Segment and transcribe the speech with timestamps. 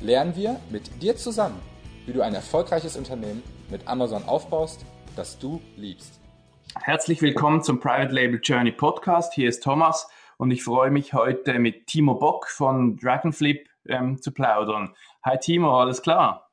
[0.00, 1.60] lernen wir mit dir zusammen,
[2.06, 4.84] wie du ein erfolgreiches Unternehmen mit Amazon aufbaust,
[5.16, 6.20] das du liebst.
[6.80, 9.34] Herzlich willkommen zum Private Label Journey Podcast.
[9.34, 14.32] Hier ist Thomas und ich freue mich heute mit Timo Bock von Dragonflip ähm, zu
[14.32, 14.94] plaudern.
[15.24, 16.50] Hi Timo, alles klar?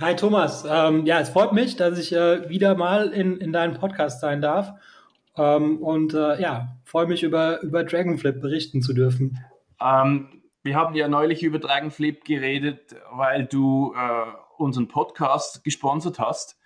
[0.00, 3.74] Hi Thomas, ähm, ja, es freut mich, dass ich äh, wieder mal in, in deinem
[3.74, 4.72] Podcast sein darf
[5.36, 9.38] ähm, und äh, ja, freue mich über, über Dragonflip berichten zu dürfen.
[9.80, 14.24] Ähm, wir haben ja neulich über Dragonflip geredet, weil du äh,
[14.56, 16.58] unseren Podcast gesponsert hast.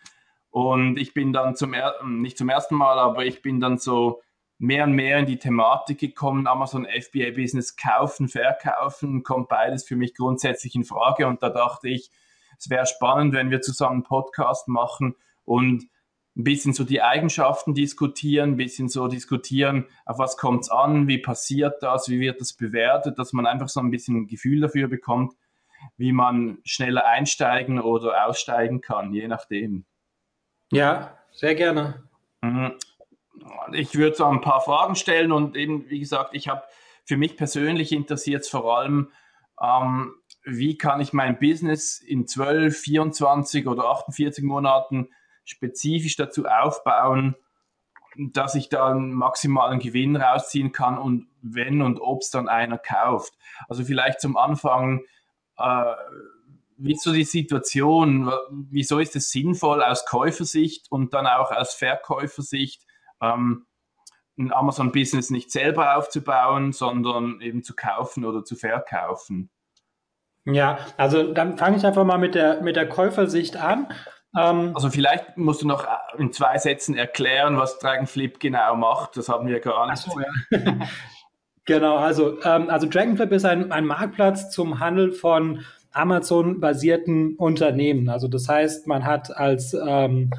[0.50, 4.22] Und ich bin dann zum, er nicht zum ersten Mal, aber ich bin dann so
[4.58, 9.96] mehr und mehr in die Thematik gekommen, Amazon FBA Business kaufen, verkaufen, kommt beides für
[9.96, 11.26] mich grundsätzlich in Frage.
[11.26, 12.10] Und da dachte ich,
[12.56, 15.88] es wäre spannend, wenn wir zusammen einen Podcast machen und
[16.38, 21.08] ein bisschen so die Eigenschaften diskutieren, ein bisschen so diskutieren, auf was kommt es an,
[21.08, 24.60] wie passiert das, wie wird das bewertet, dass man einfach so ein bisschen ein Gefühl
[24.60, 25.34] dafür bekommt,
[25.96, 29.84] wie man schneller einsteigen oder aussteigen kann, je nachdem.
[30.70, 32.04] Ja, sehr gerne.
[32.40, 32.74] Mhm.
[33.72, 36.62] Ich würde so ein paar Fragen stellen und eben, wie gesagt, ich habe
[37.04, 39.10] für mich persönlich interessiert vor allem,
[39.60, 45.08] ähm, wie kann ich mein Business in 12, 24 oder 48 Monaten
[45.50, 47.36] spezifisch dazu aufbauen,
[48.16, 52.78] dass ich da einen maximalen Gewinn rausziehen kann und wenn und ob es dann einer
[52.78, 53.34] kauft.
[53.68, 55.04] Also vielleicht zum Anfang,
[55.56, 55.94] äh,
[56.76, 58.30] wie ist so die Situation?
[58.50, 62.84] Wieso ist es sinnvoll aus Käufersicht und dann auch aus Verkäufersicht,
[63.20, 63.66] ähm,
[64.36, 69.50] ein Amazon-Business nicht selber aufzubauen, sondern eben zu kaufen oder zu verkaufen?
[70.44, 73.88] Ja, also dann fange ich einfach mal mit der, mit der Käufersicht an.
[74.36, 75.86] Ähm, also vielleicht musst du noch
[76.18, 79.16] in zwei Sätzen erklären, was Dragonflip genau macht.
[79.16, 80.02] Das haben wir gar nicht.
[80.02, 80.76] So, ja.
[81.64, 88.08] genau, also, ähm, also Dragonflip ist ein, ein Marktplatz zum Handel von Amazon-basierten Unternehmen.
[88.08, 90.30] Also das heißt, man hat als ähm,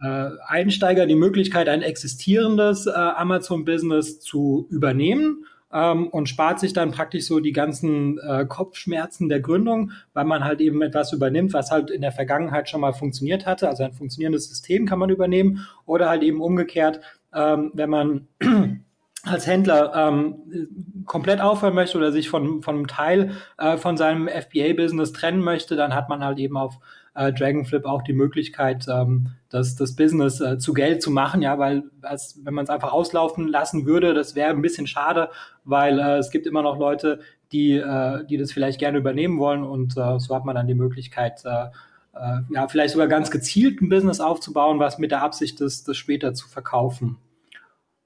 [0.00, 5.44] äh, Einsteiger die Möglichkeit, ein existierendes äh, Amazon-Business zu übernehmen
[5.74, 10.44] ähm, und spart sich dann praktisch so die ganzen äh, Kopfschmerzen der Gründung, weil man
[10.44, 13.68] halt eben etwas übernimmt, was halt in der Vergangenheit schon mal funktioniert hatte.
[13.68, 17.00] Also ein funktionierendes System kann man übernehmen oder halt eben umgekehrt,
[17.34, 18.28] ähm, wenn man
[19.24, 24.28] als Händler ähm, komplett aufhören möchte oder sich von, von einem Teil äh, von seinem
[24.28, 26.78] FBA-Business trennen möchte, dann hat man halt eben auf
[27.14, 31.58] äh, Dragonflip auch die Möglichkeit, ähm, das, das Business äh, zu Geld zu machen, ja,
[31.58, 35.30] weil als, wenn man es einfach auslaufen lassen würde, das wäre ein bisschen schade,
[35.64, 37.20] weil äh, es gibt immer noch Leute,
[37.52, 40.74] die, äh, die das vielleicht gerne übernehmen wollen und äh, so hat man dann die
[40.74, 41.66] Möglichkeit, äh,
[42.14, 45.96] äh, ja, vielleicht sogar ganz gezielt ein Business aufzubauen, was mit der Absicht ist, das
[45.96, 47.18] später zu verkaufen.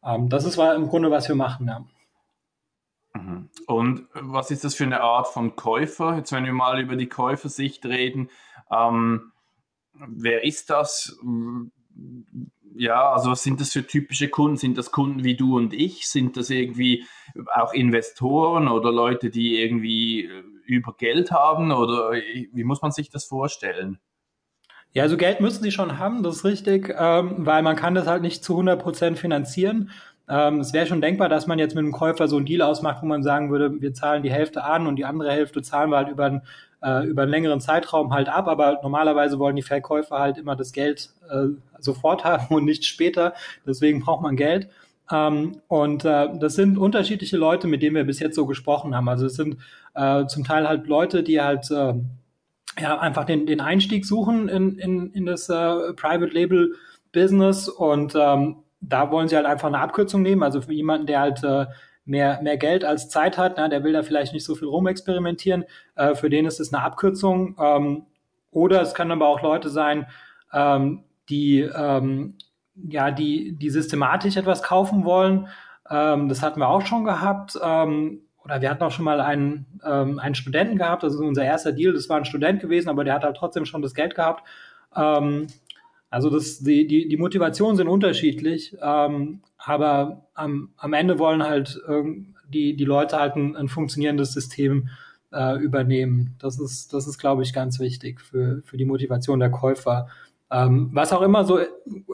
[0.05, 1.85] Ähm, das ist im Grunde, was wir machen, ja.
[3.15, 3.49] Mhm.
[3.67, 6.17] Und was ist das für eine Art von Käufer?
[6.17, 8.29] Jetzt, wenn wir mal über die Käufersicht reden,
[8.71, 9.33] ähm,
[9.95, 11.19] wer ist das?
[12.75, 14.57] Ja, also was sind das für typische Kunden?
[14.57, 16.09] Sind das Kunden wie du und ich?
[16.09, 17.07] Sind das irgendwie
[17.55, 21.73] auch Investoren oder Leute, die irgendwie äh, über Geld haben?
[21.73, 23.99] Oder wie muss man sich das vorstellen?
[24.93, 28.07] Ja, also Geld müssen sie schon haben, das ist richtig, ähm, weil man kann das
[28.07, 29.91] halt nicht zu 100 Prozent finanzieren.
[30.29, 33.03] Ähm, es wäre schon denkbar, dass man jetzt mit einem Käufer so einen Deal ausmacht,
[33.03, 35.97] wo man sagen würde, wir zahlen die Hälfte an und die andere Hälfte zahlen wir
[35.97, 36.43] halt über einen,
[36.83, 38.47] äh, über einen längeren Zeitraum halt ab.
[38.49, 41.47] Aber normalerweise wollen die Verkäufer halt immer das Geld äh,
[41.79, 43.35] sofort haben und nicht später.
[43.67, 44.69] Deswegen braucht man Geld.
[45.11, 49.09] Ähm, und äh, das sind unterschiedliche Leute, mit denen wir bis jetzt so gesprochen haben.
[49.09, 49.57] Also es sind
[49.95, 51.95] äh, zum Teil halt Leute, die halt äh,
[52.79, 56.75] ja, einfach den, den Einstieg suchen in, in, in das äh, Private Label
[57.13, 60.43] Business und ähm, da wollen sie halt einfach eine Abkürzung nehmen.
[60.43, 61.67] Also für jemanden, der halt äh,
[62.05, 65.65] mehr, mehr Geld als Zeit hat, na, der will da vielleicht nicht so viel rumexperimentieren,
[65.97, 67.57] äh, für den ist es eine Abkürzung.
[67.61, 68.07] Ähm,
[68.51, 70.07] oder es können aber auch Leute sein,
[70.53, 72.35] ähm, die ähm,
[72.89, 75.49] ja, die, die systematisch etwas kaufen wollen.
[75.91, 77.59] Ähm, das hatten wir auch schon gehabt.
[77.63, 81.45] Ähm, oder wir hatten auch schon mal einen, ähm, einen Studenten gehabt, das ist unser
[81.45, 84.15] erster Deal, das war ein Student gewesen, aber der hat halt trotzdem schon das Geld
[84.15, 84.47] gehabt.
[84.97, 85.49] Ähm,
[86.11, 91.81] also das, die, die, die Motivationen sind unterschiedlich, ähm, aber am, am Ende wollen halt
[91.89, 94.89] ähm, die, die Leute halt ein, ein funktionierendes System
[95.33, 96.37] äh, übernehmen.
[96.39, 100.09] Das ist, das ist, glaube ich, ganz wichtig für, für die Motivation der Käufer.
[100.51, 101.61] Ähm, was auch immer so,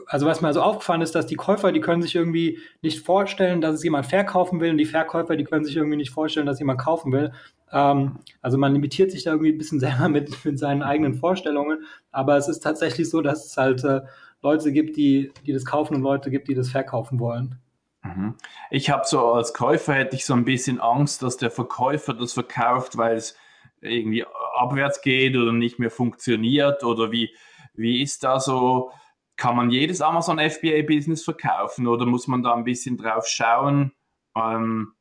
[0.07, 3.61] also was mir so aufgefallen ist, dass die Käufer, die können sich irgendwie nicht vorstellen,
[3.61, 6.59] dass es jemand verkaufen will und die Verkäufer, die können sich irgendwie nicht vorstellen, dass
[6.59, 7.31] jemand kaufen will.
[7.71, 11.85] Ähm, also man limitiert sich da irgendwie ein bisschen selber mit, mit seinen eigenen Vorstellungen,
[12.11, 14.01] aber es ist tatsächlich so, dass es halt äh,
[14.41, 17.55] Leute gibt, die, die das kaufen und Leute gibt, die das verkaufen wollen.
[18.03, 18.35] Mhm.
[18.69, 22.33] Ich habe so als Käufer hätte ich so ein bisschen Angst, dass der Verkäufer das
[22.33, 23.37] verkauft, weil es
[23.79, 27.33] irgendwie abwärts geht oder nicht mehr funktioniert oder wie,
[27.77, 28.91] wie ist da so,
[29.37, 33.91] kann man jedes Amazon FBA-Business verkaufen oder muss man da ein bisschen drauf schauen,
[34.35, 34.93] ähm,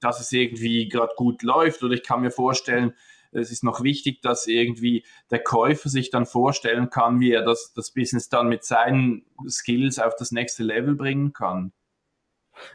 [0.00, 1.82] dass es irgendwie gerade gut läuft?
[1.82, 2.92] Oder ich kann mir vorstellen,
[3.32, 7.72] es ist noch wichtig, dass irgendwie der Käufer sich dann vorstellen kann, wie er das,
[7.74, 11.72] das Business dann mit seinen Skills auf das nächste Level bringen kann.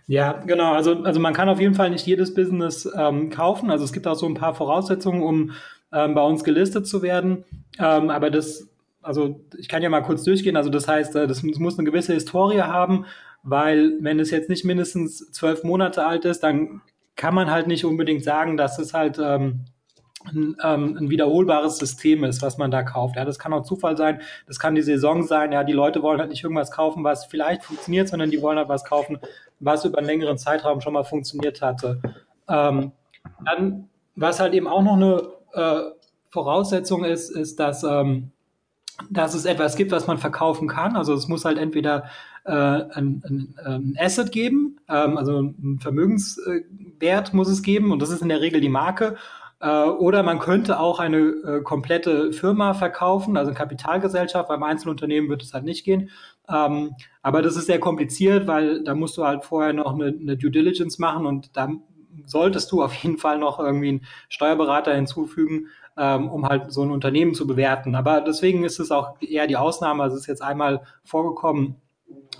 [0.06, 0.74] Ja, genau.
[0.74, 3.72] Also, also man kann auf jeden Fall nicht jedes Business ähm, kaufen.
[3.72, 5.52] Also es gibt auch so ein paar Voraussetzungen, um
[5.92, 7.46] ähm, bei uns gelistet zu werden.
[7.80, 8.71] Ähm, aber das
[9.02, 10.56] also ich kann ja mal kurz durchgehen.
[10.56, 13.06] Also das heißt, äh, das muss eine gewisse Historie haben,
[13.44, 16.82] weil wenn es jetzt nicht mindestens zwölf Monate alt ist, dann
[17.16, 19.66] kann man halt nicht unbedingt sagen, dass es halt ähm,
[20.26, 23.16] ein, ähm, ein wiederholbares System ist, was man da kauft.
[23.16, 25.52] Ja, das kann auch Zufall sein, das kann die Saison sein.
[25.52, 28.70] Ja, die Leute wollen halt nicht irgendwas kaufen, was vielleicht funktioniert, sondern die wollen halt
[28.70, 29.20] was kaufen,
[29.60, 32.02] was über einen längeren Zeitraum schon mal funktioniert hatte.
[32.48, 32.92] Ähm,
[33.46, 35.92] dann, was halt eben auch noch eine äh,
[36.30, 38.32] Voraussetzung ist, ist, dass ähm,
[39.10, 40.96] dass es etwas gibt, was man verkaufen kann.
[40.96, 42.06] Also es muss halt entweder
[42.44, 48.10] äh, ein, ein, ein Asset geben, ähm, also ein Vermögenswert muss es geben und das
[48.10, 49.16] ist in der Regel die Marke.
[49.60, 54.50] Äh, oder man könnte auch eine äh, komplette Firma verkaufen, also eine Kapitalgesellschaft.
[54.50, 56.10] Beim Einzelunternehmen wird es halt nicht gehen.
[56.50, 60.38] Ähm, aber das ist sehr kompliziert, weil da musst du halt vorher noch eine, eine
[60.38, 61.70] Due Diligence machen und da
[62.26, 65.68] solltest du auf jeden Fall noch irgendwie einen Steuerberater hinzufügen,
[65.98, 67.96] ähm, um halt so ein Unternehmen zu bewerten.
[67.96, 70.04] Aber deswegen ist es auch eher die Ausnahme.
[70.04, 71.76] Also es ist jetzt einmal vorgekommen.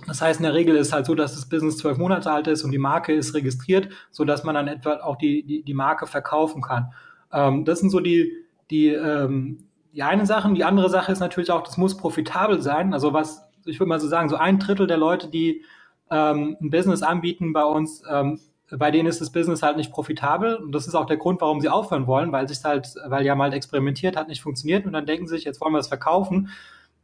[0.06, 2.64] Das heißt, in der Regel ist halt so, dass das Business zwölf Monate alt ist
[2.64, 6.06] und die Marke ist registriert, so dass man dann etwa auch die, die, die Marke
[6.06, 6.92] verkaufen kann.
[7.32, 8.32] Ähm, das sind so die,
[8.70, 9.58] die, ähm,
[9.92, 10.52] die eine Sache.
[10.52, 12.92] Die andere Sache ist natürlich auch, das muss profitabel sein.
[12.92, 15.64] Also was, ich würde mal so sagen, so ein Drittel der Leute, die
[16.10, 18.40] ähm, ein Business anbieten bei uns, ähm,
[18.78, 21.60] bei denen ist das Business halt nicht profitabel und das ist auch der Grund, warum
[21.60, 25.06] sie aufhören wollen, weil sich halt, weil ja mal experimentiert hat, nicht funktioniert und dann
[25.06, 26.48] denken sie sich, jetzt wollen wir es verkaufen.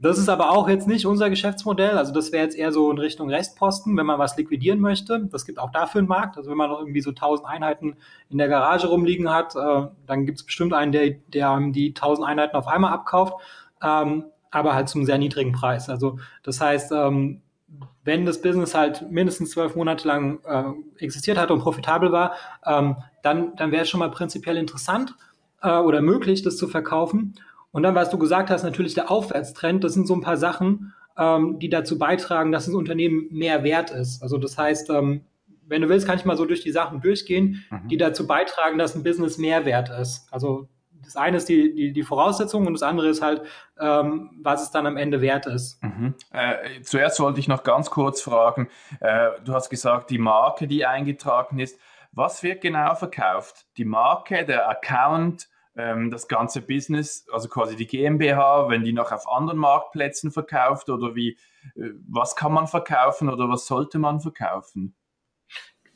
[0.01, 1.99] Das ist aber auch jetzt nicht unser Geschäftsmodell.
[1.99, 5.27] Also das wäre jetzt eher so in Richtung Restposten, wenn man was liquidieren möchte.
[5.33, 6.37] Das gibt auch dafür einen Markt.
[6.37, 7.97] Also wenn man noch irgendwie so 1000 Einheiten
[8.31, 12.29] in der Garage rumliegen hat, äh, dann gibt es bestimmt einen, der, der die 1000
[12.29, 13.35] Einheiten auf einmal abkauft,
[13.83, 15.89] ähm, aber halt zum sehr niedrigen Preis.
[15.89, 17.43] Also das heißt, ähm,
[18.05, 22.33] wenn das Business halt mindestens zwölf Monate lang äh, existiert hat und profitabel war,
[22.65, 25.15] ähm, dann, dann wäre es schon mal prinzipiell interessant
[25.63, 27.35] äh, oder möglich, das zu verkaufen.
[27.71, 30.95] Und dann, was du gesagt hast, natürlich der Aufwärtstrend, das sind so ein paar Sachen,
[31.19, 34.23] ähm, die dazu beitragen, dass das Unternehmen mehr wert ist.
[34.23, 35.23] Also das heißt, ähm,
[35.67, 37.89] wenn du willst, kann ich mal so durch die Sachen durchgehen, mhm.
[37.89, 40.27] die dazu beitragen, dass ein Business mehr wert ist.
[40.33, 40.69] Also
[41.09, 43.41] das eine ist die, die, die Voraussetzung und das andere ist halt,
[43.81, 45.83] ähm, was es dann am Ende wert ist.
[45.83, 46.15] Mhm.
[46.33, 48.69] Äh, zuerst wollte ich noch ganz kurz fragen,
[49.01, 51.81] äh, du hast gesagt, die Marke, die eingetragen ist,
[52.13, 53.67] was wird genau verkauft?
[53.79, 59.11] Die Marke, der Account, ähm, das ganze Business, also quasi die GmbH, wenn die noch
[59.11, 61.39] auf anderen Marktplätzen verkauft oder wie,
[61.75, 64.95] äh, was kann man verkaufen oder was sollte man verkaufen?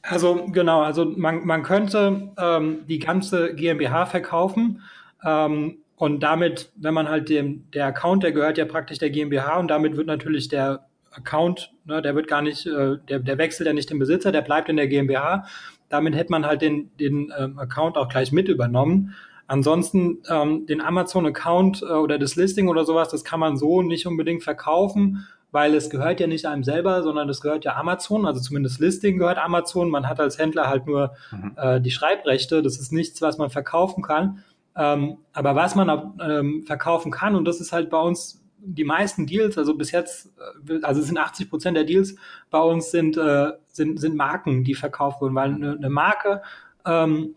[0.02, 4.82] Also genau, also man, man könnte ähm, die ganze GmbH verkaufen.
[5.24, 9.58] Ähm, und damit, wenn man halt dem, der Account, der gehört ja praktisch der GmbH
[9.58, 13.66] und damit wird natürlich der Account, ne, der wird gar nicht, äh, der, der wechselt
[13.66, 15.46] ja nicht den Besitzer, der bleibt in der GmbH.
[15.88, 19.14] Damit hätte man halt den, den ähm, Account auch gleich mit übernommen.
[19.46, 24.06] Ansonsten ähm, den Amazon-Account äh, oder das Listing oder sowas, das kann man so nicht
[24.06, 28.40] unbedingt verkaufen, weil es gehört ja nicht einem selber, sondern es gehört ja Amazon, also
[28.40, 29.90] zumindest Listing gehört Amazon.
[29.90, 31.52] Man hat als Händler halt nur mhm.
[31.56, 32.62] äh, die Schreibrechte.
[32.62, 34.42] Das ist nichts, was man verkaufen kann.
[34.76, 39.26] Ähm, aber was man ähm, verkaufen kann, und das ist halt bei uns die meisten
[39.26, 40.32] Deals, also bis jetzt,
[40.68, 42.16] äh, also sind 80 Prozent der Deals
[42.50, 46.42] bei uns sind, äh, sind, sind Marken, die verkauft wurden, weil eine, eine Marke,
[46.86, 47.34] ähm,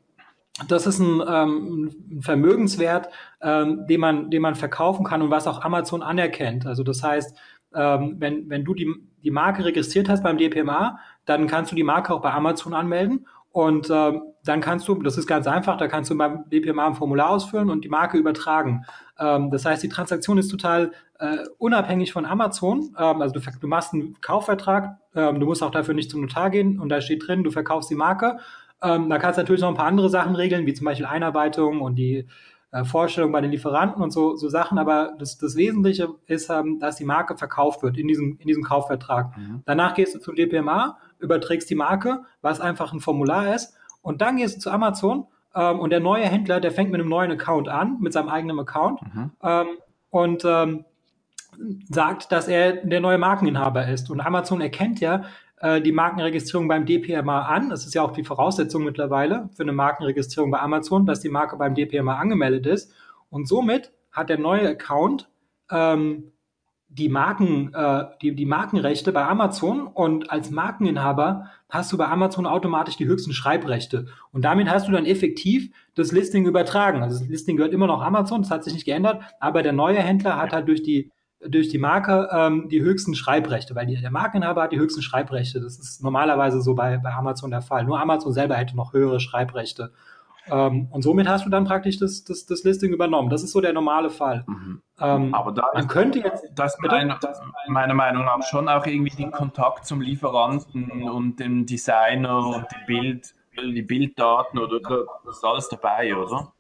[0.67, 3.09] das ist ein, ähm, ein Vermögenswert,
[3.41, 6.65] ähm, den, man, den man verkaufen kann und was auch Amazon anerkennt.
[6.65, 7.35] Also das heißt,
[7.73, 8.89] ähm, wenn, wenn du die,
[9.23, 13.27] die Marke registriert hast beim DPMA, dann kannst du die Marke auch bei Amazon anmelden
[13.51, 14.13] und äh,
[14.47, 17.69] dann kannst du, das ist ganz einfach, da kannst du beim BPMA ein Formular ausfüllen
[17.69, 18.85] und die Marke übertragen.
[19.19, 22.95] Ähm, das heißt, die Transaktion ist total äh, unabhängig von Amazon.
[22.97, 26.49] Ähm, also du, du, machst einen Kaufvertrag, ähm, du musst auch dafür nicht zum Notar
[26.49, 28.37] gehen und da steht drin, du verkaufst die Marke.
[28.81, 31.81] Ähm, da kannst du natürlich noch ein paar andere Sachen regeln, wie zum Beispiel Einarbeitung
[31.81, 32.27] und die
[32.71, 34.77] äh, Vorstellung bei den Lieferanten und so, so Sachen.
[34.77, 38.63] Aber das, das Wesentliche ist, ähm, dass die Marke verkauft wird in diesem, in diesem
[38.63, 39.37] Kaufvertrag.
[39.37, 39.63] Mhm.
[39.65, 43.75] Danach gehst du zum DPMA, überträgst die Marke, was einfach ein Formular ist.
[44.05, 47.09] Und dann gehst du zu Amazon ähm, und der neue Händler, der fängt mit einem
[47.09, 49.01] neuen Account an, mit seinem eigenen Account.
[49.01, 49.31] Mhm.
[49.41, 49.67] Ähm,
[50.11, 50.85] und ähm,
[51.89, 54.11] sagt, dass er der neue Markeninhaber ist.
[54.11, 55.23] Und Amazon erkennt ja
[55.59, 57.71] äh, die Markenregistrierung beim DPMA an.
[57.71, 61.57] Das ist ja auch die Voraussetzung mittlerweile für eine Markenregistrierung bei Amazon, dass die Marke
[61.57, 62.93] beim DPMA angemeldet ist.
[63.31, 65.27] Und somit hat der neue Account
[65.71, 66.31] ähm,
[66.87, 72.45] die Marken, äh, die, die Markenrechte bei Amazon und als Markeninhaber hast du bei Amazon
[72.45, 74.07] automatisch die höchsten Schreibrechte.
[74.31, 77.03] Und damit hast du dann effektiv das Listing übertragen.
[77.03, 79.99] Also das Listing gehört immer noch Amazon, das hat sich nicht geändert, aber der neue
[79.99, 81.11] Händler hat halt durch die
[81.47, 85.61] durch die Marke ähm, die höchsten Schreibrechte, weil die, der Markeninhaber hat die höchsten Schreibrechte.
[85.61, 87.85] Das ist normalerweise so bei, bei Amazon der Fall.
[87.85, 89.91] Nur Amazon selber hätte noch höhere Schreibrechte.
[90.49, 93.29] Ähm, und somit hast du dann praktisch das, das, das Listing übernommen.
[93.29, 94.43] Das ist so der normale Fall.
[94.47, 94.81] Mhm.
[94.99, 96.45] Ähm, Aber da man könnte jetzt.
[96.55, 101.65] Das, mein, das meiner Meinung nach schon auch irgendwie den Kontakt zum Lieferanten und dem
[101.65, 104.79] Designer und die, Bild, die Bilddaten oder
[105.25, 106.53] das ist alles dabei, oder?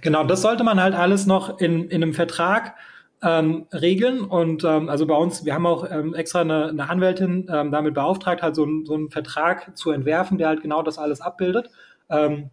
[0.00, 2.74] Genau, das sollte man halt alles noch in, in einem Vertrag
[3.22, 4.20] ähm, regeln.
[4.20, 7.94] Und ähm, also bei uns, wir haben auch ähm, extra eine, eine Anwältin ähm, damit
[7.94, 11.70] beauftragt, halt so, ein, so einen Vertrag zu entwerfen, der halt genau das alles abbildet.
[12.08, 12.50] Ähm,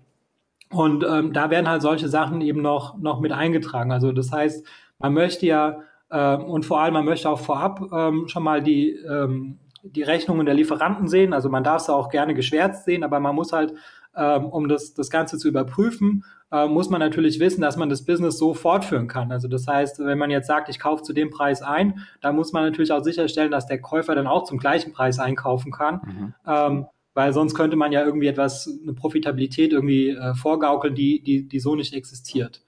[0.71, 3.91] und ähm, da werden halt solche Sachen eben noch, noch mit eingetragen.
[3.91, 4.65] Also das heißt,
[4.99, 8.91] man möchte ja, äh, und vor allem man möchte auch vorab ähm, schon mal die,
[8.91, 11.33] ähm, die Rechnungen der Lieferanten sehen.
[11.33, 13.73] Also man darf es auch gerne geschwärzt sehen, aber man muss halt,
[14.15, 18.05] ähm, um das, das Ganze zu überprüfen, äh, muss man natürlich wissen, dass man das
[18.05, 19.31] Business so fortführen kann.
[19.31, 22.53] Also das heißt, wenn man jetzt sagt, ich kaufe zu dem Preis ein, dann muss
[22.53, 26.01] man natürlich auch sicherstellen, dass der Käufer dann auch zum gleichen Preis einkaufen kann.
[26.05, 26.33] Mhm.
[26.47, 31.47] Ähm, weil sonst könnte man ja irgendwie etwas, eine Profitabilität irgendwie äh, vorgaukeln, die, die,
[31.47, 32.63] die so nicht existiert.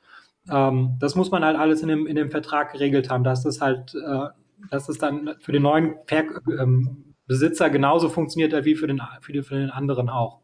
[0.49, 3.61] Ähm, das muss man halt alles in dem, in dem Vertrag geregelt haben, dass das
[3.61, 4.27] halt, äh,
[4.69, 6.25] dass das dann für den neuen Ver
[6.59, 10.41] ähm, Besitzer genauso funktioniert wie für den, für, den, für den anderen auch.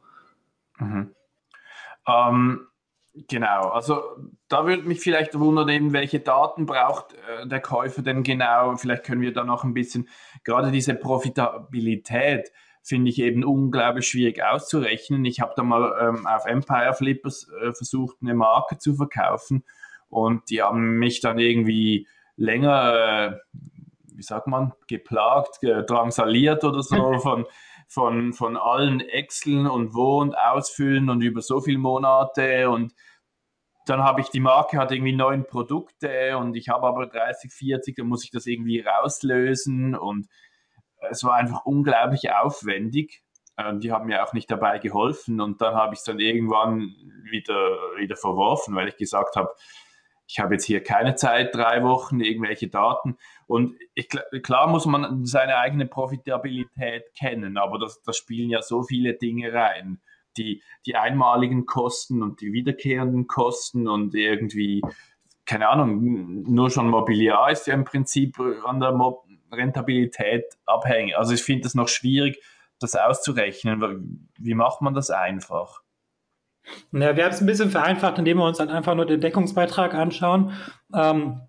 [0.77, 1.13] Mhm.
[2.07, 2.67] Ähm,
[3.27, 4.01] genau, also
[4.47, 8.77] da würde mich vielleicht wundern, eben, welche Daten braucht äh, der Käufer denn genau?
[8.77, 10.07] Vielleicht können wir da noch ein bisschen,
[10.45, 12.51] gerade diese Profitabilität,
[12.89, 15.23] finde ich eben unglaublich schwierig auszurechnen.
[15.23, 19.63] Ich habe da mal ähm, auf Empire Flippers äh, versucht, eine Marke zu verkaufen
[20.09, 23.59] und die haben mich dann irgendwie länger, äh,
[24.15, 27.45] wie sagt man, geplagt, drangsaliert oder so von,
[27.87, 32.93] von, von allen Exceln und Wo- und Ausfüllen und über so viele Monate und
[33.85, 37.95] dann habe ich die Marke hat irgendwie neun Produkte und ich habe aber 30, 40,
[37.95, 40.27] dann muss ich das irgendwie rauslösen und
[41.09, 43.21] es war einfach unglaublich aufwendig.
[43.57, 46.95] Ähm, die haben mir auch nicht dabei geholfen und dann habe ich es dann irgendwann
[47.29, 49.53] wieder, wieder verworfen, weil ich gesagt habe,
[50.29, 53.17] ich habe jetzt hier keine Zeit, drei Wochen, irgendwelche Daten.
[53.47, 54.09] Und ich,
[54.43, 59.51] klar muss man seine eigene Profitabilität kennen, aber das, das spielen ja so viele Dinge
[59.51, 59.99] rein.
[60.37, 64.83] Die, die einmaligen Kosten und die wiederkehrenden Kosten und irgendwie,
[65.45, 71.17] keine Ahnung, nur schon Mobiliar ist ja im Prinzip an der Mo Rentabilität abhängig.
[71.17, 72.41] Also ich finde es noch schwierig,
[72.79, 74.29] das auszurechnen.
[74.37, 75.81] Wie macht man das einfach?
[76.91, 79.93] Ja, wir haben es ein bisschen vereinfacht, indem wir uns dann einfach nur den Deckungsbeitrag
[79.93, 80.53] anschauen.
[80.93, 81.41] Ähm,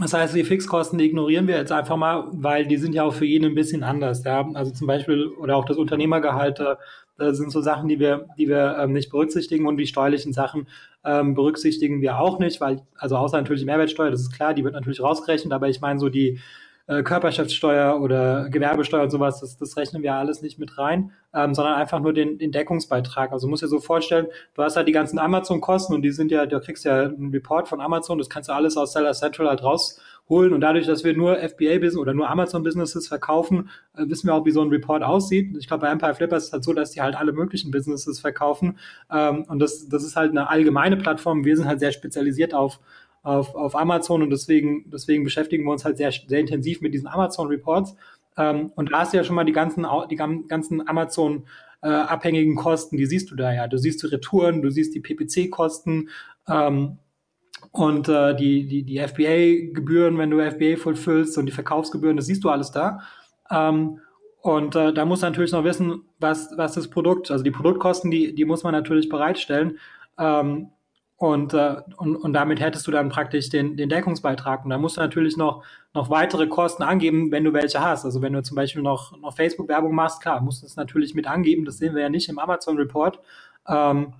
[0.00, 3.14] das heißt, die Fixkosten, die ignorieren wir jetzt einfach mal, weil die sind ja auch
[3.14, 4.24] für jeden ein bisschen anders.
[4.24, 4.46] Ja?
[4.54, 6.76] Also zum Beispiel, oder auch das Unternehmergehalt, äh,
[7.18, 10.68] das sind so Sachen, die wir, die wir ähm, nicht berücksichtigen und die steuerlichen Sachen
[11.02, 14.74] ähm, berücksichtigen wir auch nicht, weil, also außer natürlich Mehrwertsteuer, das ist klar, die wird
[14.74, 16.40] natürlich rausgerechnet, aber ich meine so die,
[16.88, 21.54] äh, Körperschaftssteuer oder Gewerbesteuer und sowas, das, das rechnen wir alles nicht mit rein, ähm,
[21.54, 23.32] sondern einfach nur den, den Deckungsbeitrag.
[23.32, 26.46] Also musst dir so vorstellen, du hast halt die ganzen Amazon-Kosten und die sind ja,
[26.46, 29.64] du kriegst ja einen Report von Amazon, das kannst du alles aus Seller Central halt
[29.64, 34.44] rausholen und dadurch, dass wir nur FBA-Business oder nur Amazon-Businesses verkaufen, äh, wissen wir auch,
[34.44, 35.56] wie so ein Report aussieht.
[35.58, 38.20] Ich glaube, bei Empire Flippers ist es halt so, dass die halt alle möglichen Businesses
[38.20, 38.78] verkaufen
[39.10, 41.44] ähm, und das, das ist halt eine allgemeine Plattform.
[41.44, 42.78] Wir sind halt sehr spezialisiert auf
[43.26, 47.08] auf, auf Amazon und deswegen, deswegen beschäftigen wir uns halt sehr, sehr intensiv mit diesen
[47.08, 47.96] Amazon-Reports.
[48.36, 51.44] Ähm, und da hast du ja schon mal die ganzen, die ganzen Amazon
[51.82, 53.66] äh, abhängigen Kosten, die siehst du da ja.
[53.66, 56.08] Du siehst die Retouren, du siehst die PPC-Kosten
[56.48, 56.98] ähm,
[57.72, 62.44] und äh, die, die, die FBA-Gebühren, wenn du FBA vollfüllst und die Verkaufsgebühren, das siehst
[62.44, 63.00] du alles da.
[63.50, 63.98] Ähm,
[64.40, 68.12] und äh, da muss man natürlich noch wissen, was, was das Produkt, also die Produktkosten,
[68.12, 69.78] die, die muss man natürlich bereitstellen.
[70.16, 70.68] Ähm,
[71.18, 74.64] und, äh, und, und damit hättest du dann praktisch den, den Deckungsbeitrag.
[74.64, 78.04] Und da musst du natürlich noch, noch weitere Kosten angeben, wenn du welche hast.
[78.04, 81.26] Also wenn du zum Beispiel noch, noch Facebook-Werbung machst, klar, musst du es natürlich mit
[81.26, 81.64] angeben.
[81.64, 83.18] Das sehen wir ja nicht im Amazon-Report.
[83.66, 84.12] Ähm,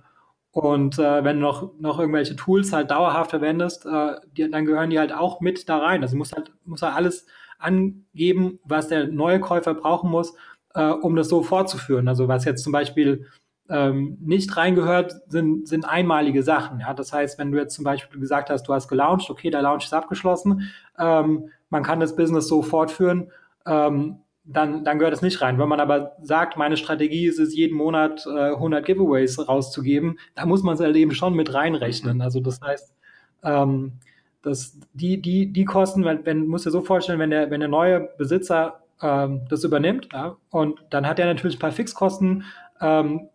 [0.51, 4.89] und äh, wenn du noch, noch irgendwelche Tools halt dauerhaft verwendest, äh, die, dann gehören
[4.89, 6.01] die halt auch mit da rein.
[6.01, 7.27] Also muss halt, muss halt alles
[7.59, 10.33] angeben, was der neue Käufer brauchen muss,
[10.73, 12.07] äh, um das so fortzuführen.
[12.07, 13.27] Also was jetzt zum Beispiel
[13.69, 16.79] ähm, nicht reingehört, sind, sind einmalige Sachen.
[16.79, 16.93] Ja?
[16.93, 19.85] Das heißt, wenn du jetzt zum Beispiel gesagt hast, du hast gelauncht, okay, der Launch
[19.85, 23.31] ist abgeschlossen, ähm, man kann das Business so fortführen,
[23.65, 25.59] ähm, dann, dann gehört es nicht rein.
[25.59, 30.45] Wenn man aber sagt, meine Strategie ist es, jeden Monat äh, 100 Giveaways rauszugeben, da
[30.45, 32.21] muss man sein Leben schon mit reinrechnen.
[32.21, 32.95] Also das heißt,
[33.43, 33.93] ähm,
[34.41, 37.67] dass die, die, die Kosten, wenn, wenn muss dir so vorstellen, wenn der, wenn der
[37.67, 42.45] neue Besitzer ähm, das übernimmt, ja, und dann hat er natürlich ein paar Fixkosten,
[42.79, 43.27] ähm,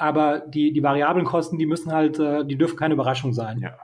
[0.00, 3.58] aber die, die variablen Kosten, die müssen halt, äh, die dürfen keine Überraschung sein.
[3.58, 3.78] Ja,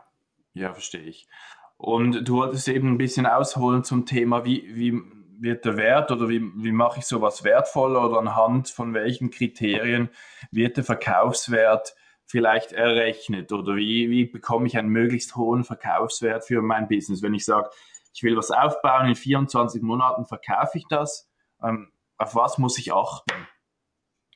[0.55, 1.29] ja, verstehe ich.
[1.77, 5.01] Und du wolltest eben ein bisschen ausholen zum Thema, wie, wie
[5.39, 10.09] wird der Wert oder wie, wie mache ich sowas wertvoller oder anhand von welchen Kriterien
[10.51, 11.95] wird der Verkaufswert
[12.25, 17.23] vielleicht errechnet oder wie, wie bekomme ich einen möglichst hohen Verkaufswert für mein Business?
[17.23, 17.69] Wenn ich sage,
[18.15, 21.31] ich will was aufbauen, in 24 Monaten verkaufe ich das,
[21.63, 23.47] ähm, auf was muss ich achten?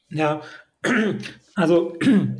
[0.08, 0.42] Ja,
[1.54, 1.96] also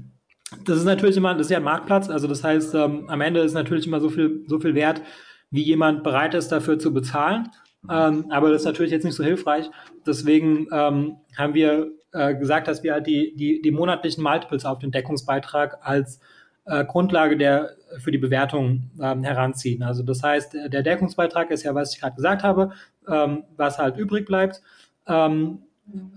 [0.65, 3.41] das ist natürlich immer, das ist ja ein Marktplatz, also das heißt, ähm, am Ende
[3.41, 5.03] ist natürlich immer so viel, so viel wert,
[5.51, 7.49] wie jemand bereit ist, dafür zu bezahlen.
[7.89, 9.71] Ähm, aber das ist natürlich jetzt nicht so hilfreich.
[10.07, 14.79] Deswegen ähm, haben wir äh, gesagt, dass wir halt die, die, die monatlichen Multiples auf
[14.79, 16.21] den Deckungsbeitrag als
[16.67, 19.83] äh, Grundlage der, für die Bewertung ähm, heranziehen.
[19.83, 22.73] Also das heißt, der Deckungsbeitrag ist ja, was ich gerade gesagt habe,
[23.09, 24.63] ähm, was halt übrig bleibt.
[25.07, 25.63] Ähm,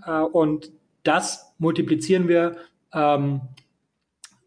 [0.06, 0.72] äh, und
[1.04, 2.58] das multiplizieren wir
[2.94, 3.42] ähm,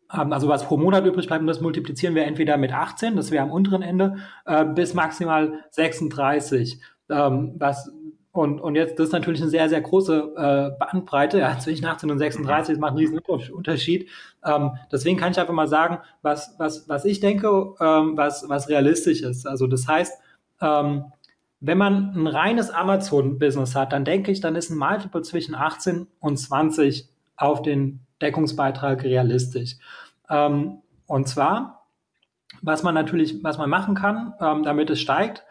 [0.09, 3.43] also was pro Monat übrig bleibt, und das multiplizieren wir entweder mit 18, das wäre
[3.43, 6.81] am unteren Ende, äh, bis maximal 36.
[7.09, 7.91] Ähm, was,
[8.33, 12.11] und, und jetzt, das ist natürlich eine sehr, sehr große äh, Bandbreite, ja, zwischen 18
[12.11, 14.09] und 36, das macht einen riesen Unterschied.
[14.45, 17.49] Ähm, deswegen kann ich einfach mal sagen, was, was, was ich denke,
[17.81, 19.47] ähm, was, was realistisch ist.
[19.47, 20.21] Also das heißt,
[20.61, 21.07] ähm,
[21.61, 26.07] wenn man ein reines Amazon-Business hat, dann denke ich, dann ist ein Multiple zwischen 18
[26.21, 29.77] und 20 auf den Deckungsbeitrag realistisch.
[30.29, 31.87] Ähm, und zwar,
[32.63, 35.45] was man natürlich, was man machen kann, ähm, damit es steigt,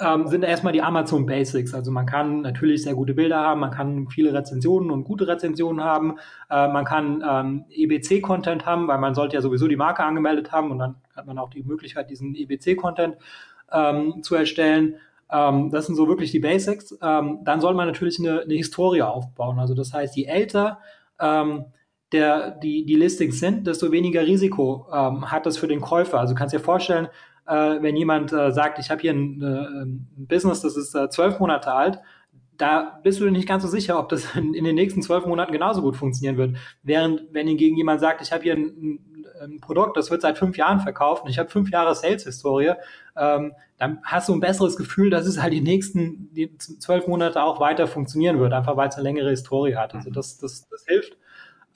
[0.00, 1.74] ähm, sind erstmal die Amazon Basics.
[1.74, 5.82] Also man kann natürlich sehr gute Bilder haben, man kann viele Rezensionen und gute Rezensionen
[5.82, 6.18] haben,
[6.50, 10.70] äh, man kann ähm, EBC-Content haben, weil man sollte ja sowieso die Marke angemeldet haben
[10.70, 13.16] und dann hat man auch die Möglichkeit, diesen EBC-Content
[13.72, 14.96] ähm, zu erstellen.
[15.30, 16.96] Ähm, das sind so wirklich die Basics.
[17.02, 19.58] Ähm, dann soll man natürlich eine, eine Historie aufbauen.
[19.58, 20.78] Also das heißt, je älter
[21.20, 21.66] ähm,
[22.12, 26.18] der, die, die Listings sind, desto weniger Risiko ähm, hat das für den Käufer.
[26.18, 27.08] Also du kannst dir vorstellen,
[27.46, 31.10] äh, wenn jemand äh, sagt, ich habe hier ein, äh, ein, Business, das ist äh,
[31.10, 32.00] zwölf Monate alt,
[32.56, 35.52] da bist du nicht ganz so sicher, ob das in, in den nächsten zwölf Monaten
[35.52, 36.56] genauso gut funktionieren wird.
[36.82, 38.98] Während, wenn hingegen jemand sagt, ich habe hier ein,
[39.60, 42.72] Produkt, das wird seit fünf Jahren verkauft und ich habe fünf Jahre Sales-Historie,
[43.16, 47.42] ähm, dann hast du ein besseres Gefühl, dass es halt die nächsten die zwölf Monate
[47.42, 49.94] auch weiter funktionieren wird, einfach weil es eine längere Historie hat.
[49.94, 51.16] Also das, das, das hilft.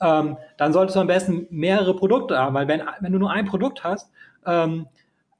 [0.01, 3.45] Ähm, dann solltest du am besten mehrere Produkte haben, weil wenn, wenn du nur ein
[3.45, 4.11] Produkt hast,
[4.45, 4.87] ähm,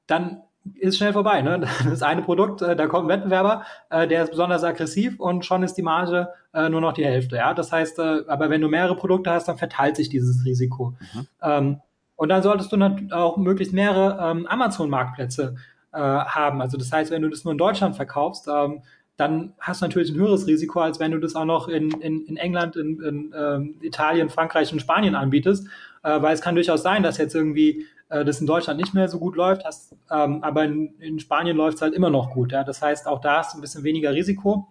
[0.06, 0.42] dann
[0.74, 1.42] ist schnell vorbei.
[1.42, 1.60] Ne?
[1.84, 5.62] Das eine Produkt, äh, da kommt ein Wettbewerber, äh, der ist besonders aggressiv und schon
[5.62, 7.36] ist die Marge äh, nur noch die Hälfte.
[7.36, 10.94] Ja, das heißt, äh, aber wenn du mehrere Produkte hast, dann verteilt sich dieses Risiko.
[11.12, 11.26] Mhm.
[11.42, 11.80] Ähm,
[12.16, 12.78] und dann solltest du
[13.12, 15.56] auch möglichst mehrere ähm, Amazon-Marktplätze
[15.92, 16.60] äh, haben.
[16.60, 18.82] Also das heißt, wenn du das nur in Deutschland verkaufst, ähm,
[19.16, 22.26] dann hast du natürlich ein höheres Risiko, als wenn du das auch noch in, in,
[22.26, 25.68] in England, in, in ähm, Italien, Frankreich und Spanien anbietest.
[26.02, 29.08] Äh, weil es kann durchaus sein, dass jetzt irgendwie äh, das in Deutschland nicht mehr
[29.08, 32.52] so gut läuft, hast, ähm, aber in, in Spanien läuft es halt immer noch gut.
[32.52, 32.64] Ja?
[32.64, 34.68] Das heißt, auch da hast du ein bisschen weniger Risiko.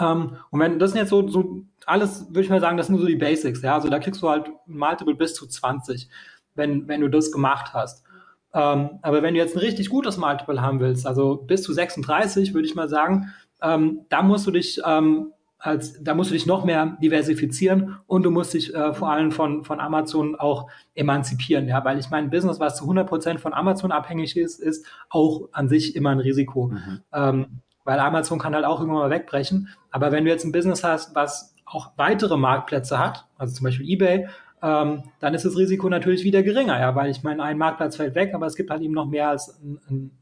[0.00, 2.98] Ähm, und wenn das sind jetzt so, so alles, würde ich mal sagen, das sind
[2.98, 3.62] so die Basics.
[3.62, 3.74] Ja?
[3.74, 6.08] Also da kriegst du halt Multiple bis zu 20,
[6.54, 8.04] wenn, wenn du das gemacht hast.
[8.52, 12.54] Ähm, aber wenn du jetzt ein richtig gutes Multiple haben willst, also bis zu 36,
[12.54, 15.32] würde ich mal sagen, ähm, da musst du dich ähm,
[15.64, 19.32] als, da musst du dich noch mehr diversifizieren und du musst dich äh, vor allem
[19.32, 23.54] von, von Amazon auch emanzipieren, ja, weil ich mein Business, was zu 100 Prozent von
[23.54, 27.00] Amazon abhängig ist, ist auch an sich immer ein Risiko, mhm.
[27.14, 27.46] ähm,
[27.84, 29.68] weil Amazon kann halt auch irgendwann mal wegbrechen.
[29.90, 33.88] Aber wenn du jetzt ein Business hast, was auch weitere Marktplätze hat, also zum Beispiel
[33.88, 34.28] eBay,
[34.64, 38.14] ähm, dann ist das Risiko natürlich wieder geringer, ja, weil ich meine, ein Marktplatz fällt
[38.14, 39.60] weg, aber es gibt halt eben noch mehr als,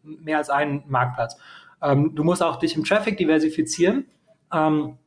[0.03, 1.39] mehr als einen Marktplatz.
[1.81, 4.07] Ähm, du musst auch dich im Traffic diversifizieren.
[4.53, 4.99] Ähm,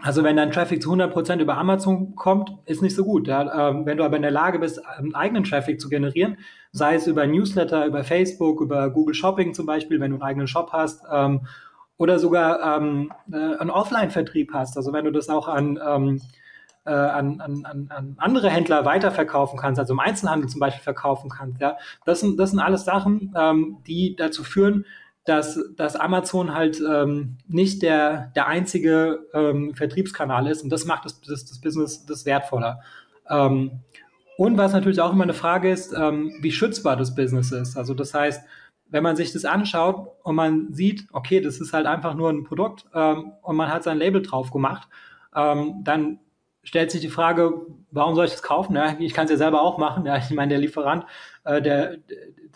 [0.00, 3.28] also wenn dein Traffic zu 100% über Amazon kommt, ist nicht so gut.
[3.28, 3.68] Ja?
[3.68, 6.38] Ähm, wenn du aber in der Lage bist, einen eigenen Traffic zu generieren,
[6.72, 10.48] sei es über Newsletter, über Facebook, über Google Shopping zum Beispiel, wenn du einen eigenen
[10.48, 11.42] Shop hast, ähm,
[11.98, 16.20] oder sogar ähm, äh, einen Offline-Vertrieb hast, also wenn du das auch an, ähm,
[16.88, 21.60] äh, an, an, an andere Händler weiterverkaufen kannst, also im Einzelhandel zum Beispiel verkaufen kannst.
[21.60, 24.86] Ja, das sind, das sind alles Sachen, ähm, die dazu führen,
[25.24, 31.04] dass, dass Amazon halt ähm, nicht der, der einzige ähm, Vertriebskanal ist und das macht
[31.04, 32.80] das, das, das Business das wertvoller.
[33.28, 33.80] Ähm,
[34.38, 37.76] und was natürlich auch immer eine Frage ist, ähm, wie schützbar das Business ist.
[37.76, 38.42] Also das heißt,
[38.90, 42.44] wenn man sich das anschaut und man sieht, okay, das ist halt einfach nur ein
[42.44, 44.88] Produkt ähm, und man hat sein Label drauf gemacht,
[45.34, 46.20] ähm, dann
[46.68, 48.76] stellt sich die Frage, warum soll ich das kaufen?
[48.76, 50.04] Ja, ich kann es ja selber auch machen.
[50.04, 51.06] Ja, ich meine, der Lieferant,
[51.44, 51.96] äh, der,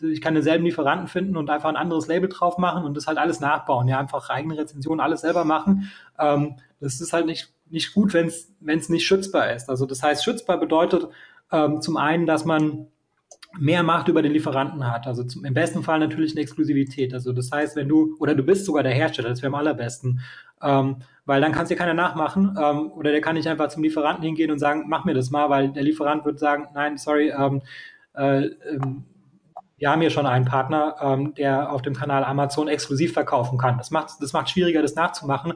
[0.02, 3.16] ich kann denselben Lieferanten finden und einfach ein anderes Label drauf machen und das halt
[3.16, 3.88] alles nachbauen.
[3.88, 5.90] Ja, einfach eigene Rezensionen, alles selber machen.
[6.18, 9.70] Ähm, das ist halt nicht, nicht gut, wenn es nicht schützbar ist.
[9.70, 11.08] Also das heißt, schützbar bedeutet
[11.50, 12.88] ähm, zum einen, dass man
[13.58, 15.06] mehr Macht über den Lieferanten hat.
[15.06, 17.12] Also zum, im besten Fall natürlich eine Exklusivität.
[17.14, 20.20] Also das heißt, wenn du, oder du bist sogar der Hersteller, das wäre am allerbesten.
[20.62, 23.82] Ähm, weil dann kann es dir keiner nachmachen ähm, oder der kann nicht einfach zum
[23.82, 27.30] Lieferanten hingehen und sagen, mach mir das mal, weil der Lieferant wird sagen, nein, sorry,
[27.30, 27.62] ähm,
[28.14, 29.04] äh, ähm,
[29.76, 33.78] wir haben hier schon einen Partner, ähm, der auf dem Kanal Amazon exklusiv verkaufen kann.
[33.78, 35.54] Das macht das macht schwieriger, das nachzumachen.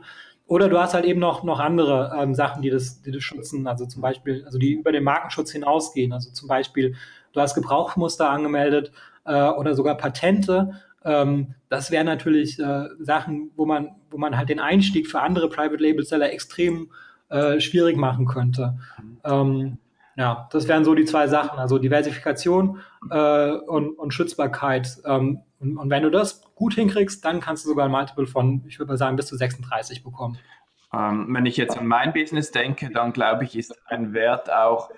[0.48, 3.66] Oder du hast halt eben noch, noch andere ähm, Sachen, die das, die das schützen,
[3.66, 6.12] also zum Beispiel, also die über den Markenschutz hinausgehen.
[6.12, 6.94] Also zum Beispiel,
[7.36, 8.92] du hast Gebrauchmuster angemeldet
[9.26, 10.80] äh, oder sogar Patente.
[11.04, 15.48] Ähm, das wären natürlich äh, Sachen, wo man, wo man halt den Einstieg für andere
[15.48, 16.90] Private Label Seller extrem
[17.28, 18.78] äh, schwierig machen könnte.
[19.24, 19.78] Ähm,
[20.16, 24.96] ja, das wären so die zwei Sachen, also Diversifikation äh, und, und Schützbarkeit.
[25.04, 28.64] Ähm, und, und, wenn du das gut hinkriegst, dann kannst du sogar ein Multiple von,
[28.66, 30.38] ich würde mal sagen, bis zu 36 bekommen.
[30.94, 34.90] Ähm, wenn ich jetzt an mein Business denke, dann glaube ich, ist ein Wert auch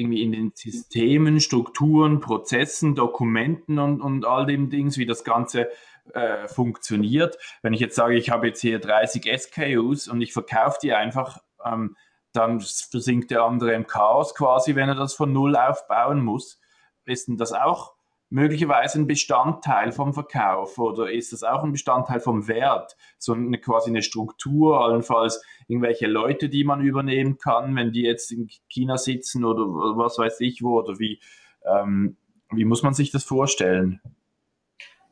[0.00, 5.68] irgendwie in den Systemen, Strukturen, Prozessen, Dokumenten und, und all dem Dings, wie das Ganze
[6.12, 7.38] äh, funktioniert.
[7.62, 11.38] Wenn ich jetzt sage, ich habe jetzt hier 30 SKUs und ich verkaufe die einfach,
[11.64, 11.96] ähm,
[12.32, 16.60] dann versinkt der andere im Chaos quasi, wenn er das von Null aufbauen muss.
[17.04, 17.94] Ist denn das auch
[18.30, 22.96] möglicherweise ein Bestandteil vom Verkauf oder ist das auch ein Bestandteil vom Wert?
[23.18, 28.30] So eine, quasi eine Struktur, allenfalls irgendwelche Leute, die man übernehmen kann, wenn die jetzt
[28.30, 29.62] in China sitzen oder
[29.96, 31.20] was weiß ich wo oder wie,
[31.64, 32.16] ähm,
[32.52, 34.00] wie muss man sich das vorstellen?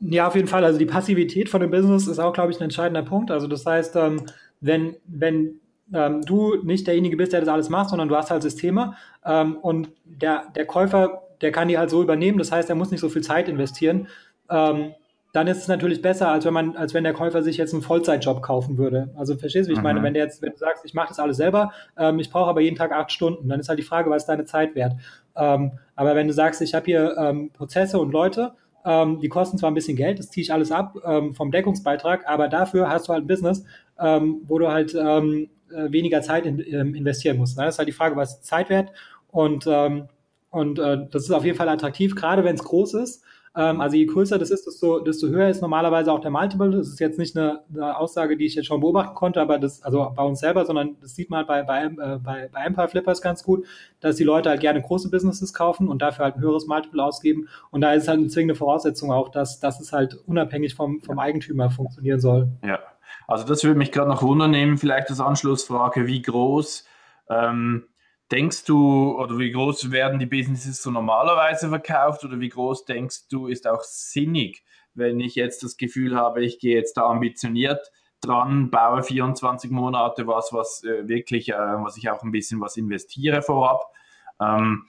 [0.00, 0.64] Ja, auf jeden Fall.
[0.64, 3.32] Also die Passivität von dem Business ist auch, glaube ich, ein entscheidender Punkt.
[3.32, 4.26] Also das heißt, ähm,
[4.60, 5.60] wenn, wenn
[5.92, 9.56] ähm, du nicht derjenige bist, der das alles macht, sondern du hast halt Systeme ähm,
[9.56, 12.38] und der, der Käufer, der kann die halt so übernehmen.
[12.38, 14.08] Das heißt, er muss nicht so viel Zeit investieren.
[14.50, 14.92] Ähm,
[15.32, 17.82] dann ist es natürlich besser, als wenn man, als wenn der Käufer sich jetzt einen
[17.82, 19.10] Vollzeitjob kaufen würde.
[19.14, 19.84] Also verstehst du, wie ich mhm.
[19.84, 20.02] meine?
[20.02, 22.60] Wenn der jetzt, wenn du sagst, ich mache das alles selber, ähm, ich brauche aber
[22.60, 24.94] jeden Tag acht Stunden, dann ist halt die Frage, was ist deine Zeit wert?
[25.36, 28.52] Ähm, aber wenn du sagst, ich habe hier ähm, Prozesse und Leute,
[28.86, 32.26] ähm, die kosten zwar ein bisschen Geld, das ziehe ich alles ab ähm, vom Deckungsbeitrag,
[32.26, 33.64] aber dafür hast du halt ein Business,
[34.00, 37.58] ähm, wo du halt äh, weniger Zeit in, investieren musst.
[37.58, 37.64] Ne?
[37.64, 38.92] Das ist halt die Frage, was ist Zeit wert?
[39.30, 40.08] Und, ähm,
[40.50, 43.24] und äh, das ist auf jeden Fall attraktiv, gerade wenn es groß ist.
[43.54, 46.70] Ähm, also je größer das ist, desto, desto höher ist normalerweise auch der Multiple.
[46.70, 49.82] Das ist jetzt nicht eine, eine Aussage, die ich jetzt schon beobachten konnte, aber das,
[49.82, 52.88] also bei uns selber, sondern das sieht man halt bei, bei, äh, bei, bei Empire
[52.88, 53.66] Flippers ganz gut,
[54.00, 57.48] dass die Leute halt gerne große Businesses kaufen und dafür halt ein höheres Multiple ausgeben.
[57.70, 61.18] Und da ist halt eine zwingende Voraussetzung auch, dass, dass es halt unabhängig vom, vom
[61.18, 62.48] Eigentümer funktionieren soll.
[62.64, 62.78] Ja,
[63.26, 66.86] also das würde mich gerade noch wundern vielleicht als Anschlussfrage, wie groß
[67.28, 67.84] ähm,
[68.30, 73.28] denkst du oder wie groß werden die Businesses so normalerweise verkauft oder wie groß denkst
[73.28, 74.64] du ist auch sinnig,
[74.94, 80.26] wenn ich jetzt das Gefühl habe, ich gehe jetzt da ambitioniert dran, baue 24 Monate
[80.26, 83.92] was, was äh, wirklich, äh, was ich auch ein bisschen was investiere vorab.
[84.40, 84.86] Ähm,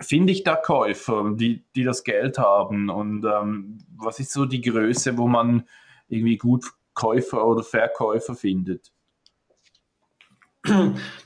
[0.00, 4.60] finde ich da Käufer, die, die das Geld haben und ähm, was ist so die
[4.60, 5.64] Größe, wo man
[6.08, 8.92] irgendwie gut Käufer oder Verkäufer findet?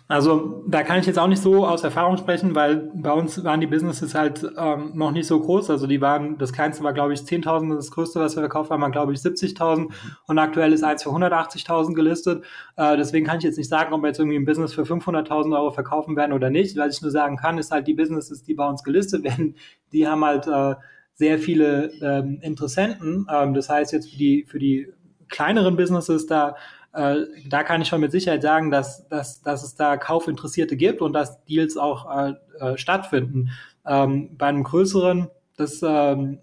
[0.06, 3.60] Also da kann ich jetzt auch nicht so aus Erfahrung sprechen, weil bei uns waren
[3.60, 5.70] die Businesses halt ähm, noch nicht so groß.
[5.70, 8.82] Also die waren, das kleinste war glaube ich 10.000, das größte, was wir verkauft haben,
[8.82, 9.90] war glaube ich 70.000 mhm.
[10.26, 12.44] und aktuell ist eins für 180.000 gelistet.
[12.76, 15.56] Äh, deswegen kann ich jetzt nicht sagen, ob wir jetzt irgendwie ein Business für 500.000
[15.56, 16.76] Euro verkaufen werden oder nicht.
[16.76, 19.56] Was ich nur sagen kann, ist halt die Businesses, die bei uns gelistet werden,
[19.92, 20.74] die haben halt äh,
[21.14, 23.26] sehr viele ähm, Interessenten.
[23.32, 24.92] Ähm, das heißt jetzt für die, für die
[25.28, 26.56] kleineren Businesses, da,
[26.94, 31.02] äh, da kann ich schon mit Sicherheit sagen, dass, dass, dass es da Kaufinteressierte gibt
[31.02, 33.50] und dass Deals auch äh, äh, stattfinden.
[33.84, 36.38] Ähm, bei einem größeren, das, ähm,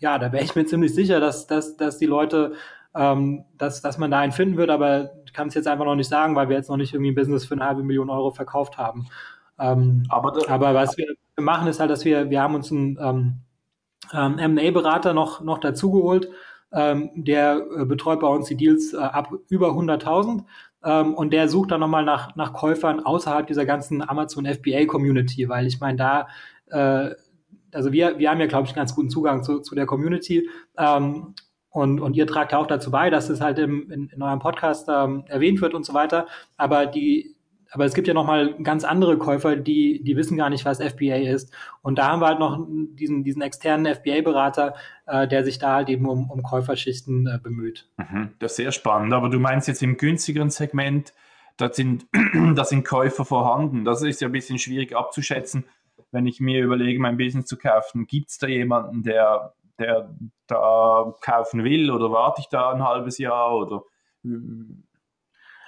[0.00, 2.54] ja, da wäre ich mir ziemlich sicher, dass, dass, dass die Leute,
[2.94, 5.96] ähm, dass, dass man da einen finden wird, aber ich kann es jetzt einfach noch
[5.96, 8.32] nicht sagen, weil wir jetzt noch nicht irgendwie ein Business für eine halbe Million Euro
[8.32, 9.06] verkauft haben.
[9.58, 13.40] Ähm, aber, aber was wir machen, ist halt, dass wir, wir haben uns einen ähm,
[14.12, 16.28] ähm, M&A-Berater noch, noch dazugeholt,
[16.74, 20.44] ähm, der äh, betreut bei uns die Deals äh, ab über 100.000
[20.84, 25.48] ähm, und der sucht dann nochmal nach, nach Käufern außerhalb dieser ganzen Amazon FBA Community,
[25.48, 26.28] weil ich meine, da,
[26.70, 27.14] äh,
[27.72, 30.48] also wir, wir haben ja, glaube ich, einen ganz guten Zugang zu, zu der Community.
[30.76, 31.34] Ähm,
[31.70, 34.38] und, und ihr tragt ja auch dazu bei, dass es halt im, in, in eurem
[34.38, 36.26] Podcast ähm, erwähnt wird und so weiter.
[36.56, 37.34] Aber die,
[37.74, 41.16] aber es gibt ja nochmal ganz andere Käufer, die, die wissen gar nicht, was FBA
[41.16, 41.52] ist.
[41.82, 45.88] Und da haben wir halt noch diesen, diesen externen FBA-Berater, äh, der sich da halt
[45.88, 47.90] eben um, um Käuferschichten äh, bemüht.
[47.96, 49.12] Mhm, das ist sehr spannend.
[49.12, 51.14] Aber du meinst jetzt im günstigeren Segment,
[51.56, 52.06] da sind,
[52.54, 53.84] da sind Käufer vorhanden.
[53.84, 55.64] Das ist ja ein bisschen schwierig abzuschätzen,
[56.12, 58.06] wenn ich mir überlege, mein Business zu kaufen.
[58.06, 60.14] Gibt es da jemanden, der, der
[60.46, 63.82] da kaufen will oder warte ich da ein halbes Jahr oder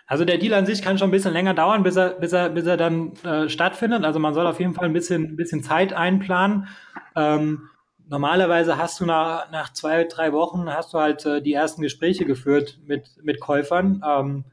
[0.06, 2.48] also der Deal an sich kann schon ein bisschen länger dauern, bis er, bis er,
[2.50, 4.04] bis er dann äh, stattfindet.
[4.04, 6.68] Also man soll auf jeden Fall ein bisschen, bisschen Zeit einplanen.
[7.16, 7.68] Ähm,
[8.08, 12.24] normalerweise hast du nach, nach zwei, drei Wochen hast du halt äh, die ersten Gespräche
[12.24, 14.02] geführt mit, mit Käufern.
[14.06, 14.44] Ähm,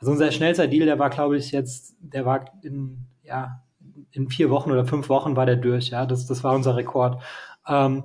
[0.00, 3.62] also unser schnellster Deal, der war, glaube ich, jetzt, der war in, ja,
[4.12, 6.06] in vier Wochen oder fünf Wochen war der durch, ja.
[6.06, 7.22] Das, das war unser Rekord.
[7.68, 8.04] Ähm,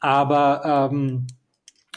[0.00, 1.26] aber ähm,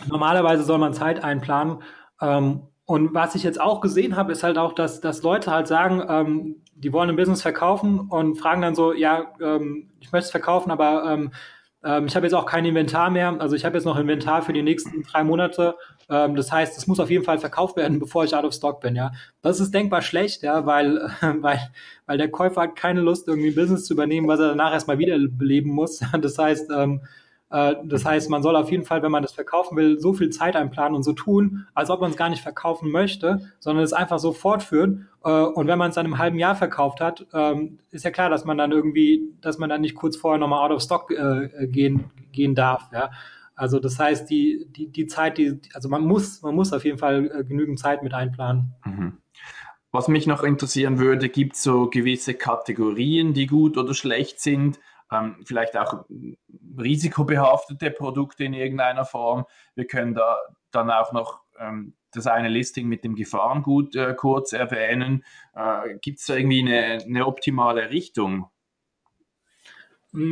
[0.08, 1.84] normalerweise soll man Zeit einplanen.
[2.20, 5.65] Ähm, und was ich jetzt auch gesehen habe, ist halt auch, dass, dass Leute halt
[5.65, 10.25] sagen, ähm, die wollen ein Business verkaufen und fragen dann so, ja, ähm, ich möchte
[10.25, 11.32] es verkaufen, aber ähm,
[11.86, 13.39] ähm, ich habe jetzt auch kein Inventar mehr.
[13.39, 15.75] Also ich habe jetzt noch Inventar für die nächsten drei Monate.
[16.10, 18.82] Ähm, das heißt, es muss auf jeden Fall verkauft werden, bevor ich out of stock
[18.82, 18.93] bin.
[18.97, 21.62] Ja, das ist denkbar schlecht, ja, weil weil
[22.08, 24.99] weil der Käufer hat keine Lust, irgendwie ein Business zu übernehmen, was er danach erstmal
[24.99, 26.01] wiederbeleben muss.
[26.21, 27.08] Das heißt, ähm, äh,
[27.52, 30.56] das heißt, man soll auf jeden Fall, wenn man das verkaufen will, so viel Zeit
[30.56, 34.20] einplanen und so tun, als ob man es gar nicht verkaufen möchte, sondern es einfach
[34.20, 35.10] so fortführen.
[35.24, 38.30] Äh, und wenn man es dann im halben Jahr verkauft hat, ähm, ist ja klar,
[38.30, 41.68] dass man dann irgendwie, dass man dann nicht kurz vorher nochmal out of stock äh,
[41.68, 42.90] gehen, gehen darf.
[42.94, 43.12] Ja.
[43.54, 47.00] Also das heißt, die, die, die Zeit, die, also man muss, man muss auf jeden
[47.00, 48.76] Fall genügend Zeit mit einplanen.
[48.86, 49.18] Mhm.
[49.92, 54.80] Was mich noch interessieren würde, gibt es so gewisse Kategorien, die gut oder schlecht sind?
[55.12, 56.06] Ähm, vielleicht auch
[56.78, 59.45] risikobehaftete Produkte in irgendeiner Form.
[59.76, 60.38] Wir können da
[60.71, 65.24] dann auch noch ähm, das eine Listing mit dem Gefahrengut äh, kurz erwähnen.
[65.54, 68.47] Äh, Gibt es da irgendwie eine, eine optimale Richtung?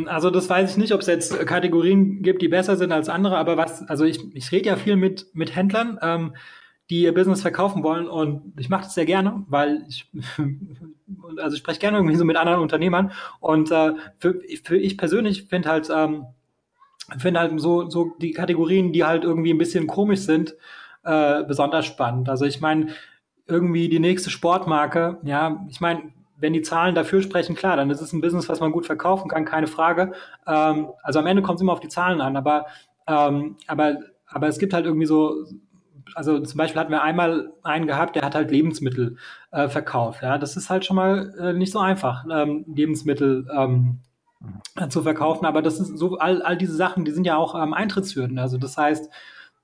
[0.07, 3.37] Also das weiß ich nicht, ob es jetzt Kategorien gibt, die besser sind als andere,
[3.37, 5.97] aber was, also ich, ich rede ja viel mit, mit Händlern.
[6.01, 6.35] Ähm,
[6.89, 8.07] die ihr Business verkaufen wollen.
[8.07, 10.09] Und ich mache das sehr gerne, weil ich,
[11.37, 13.11] also ich spreche gerne irgendwie so mit anderen Unternehmern.
[13.39, 16.25] Und äh, für, für ich persönlich finde halt, ähm,
[17.17, 20.55] finde halt so, so die Kategorien, die halt irgendwie ein bisschen komisch sind,
[21.03, 22.29] äh, besonders spannend.
[22.29, 22.87] Also ich meine,
[23.47, 28.01] irgendwie die nächste Sportmarke, ja, ich meine, wenn die Zahlen dafür sprechen, klar, dann ist
[28.01, 30.13] es ein Business, was man gut verkaufen kann, keine Frage.
[30.47, 32.65] Ähm, also am Ende kommt es immer auf die Zahlen an, aber,
[33.07, 33.97] ähm, aber,
[34.27, 35.45] aber es gibt halt irgendwie so,
[36.15, 39.17] also zum Beispiel hatten wir einmal einen gehabt, der hat halt Lebensmittel
[39.51, 40.21] äh, verkauft.
[40.23, 43.99] Ja, das ist halt schon mal äh, nicht so einfach, ähm, Lebensmittel ähm,
[44.89, 45.45] zu verkaufen.
[45.45, 48.39] Aber das ist so, all, all diese Sachen, die sind ja auch ähm, Eintrittshürden.
[48.39, 49.09] Also das heißt,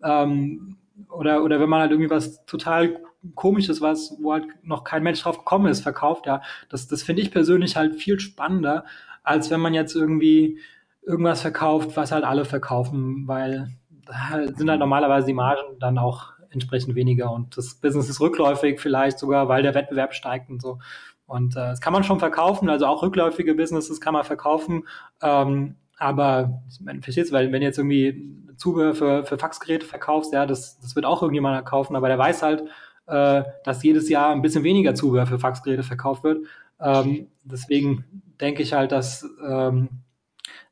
[0.03, 0.77] ähm,
[1.09, 2.97] oder, oder wenn man halt irgendwie was total
[3.33, 7.21] komisches, was, wo halt noch kein Mensch drauf gekommen ist, verkauft, ja, das, das finde
[7.21, 8.85] ich persönlich halt viel spannender,
[9.23, 10.59] als wenn man jetzt irgendwie
[11.01, 13.69] irgendwas verkauft, was halt alle verkaufen, weil
[14.05, 18.79] da sind halt normalerweise die Margen dann auch entsprechend weniger und das Business ist rückläufig
[18.79, 20.79] vielleicht sogar, weil der Wettbewerb steigt und so.
[21.27, 24.87] Und äh, das kann man schon verkaufen, also auch rückläufige Businesses kann man verkaufen.
[25.21, 30.79] Ähm, aber man versteht weil wenn jetzt irgendwie Zubehör für, für Faxgeräte verkaufst, ja, das,
[30.79, 32.63] das wird auch irgendjemand kaufen, aber der weiß halt,
[33.07, 36.45] äh, dass jedes Jahr ein bisschen weniger Zubehör für Faxgeräte verkauft wird.
[36.79, 38.05] Ähm, deswegen
[38.41, 39.89] denke ich halt, dass ähm,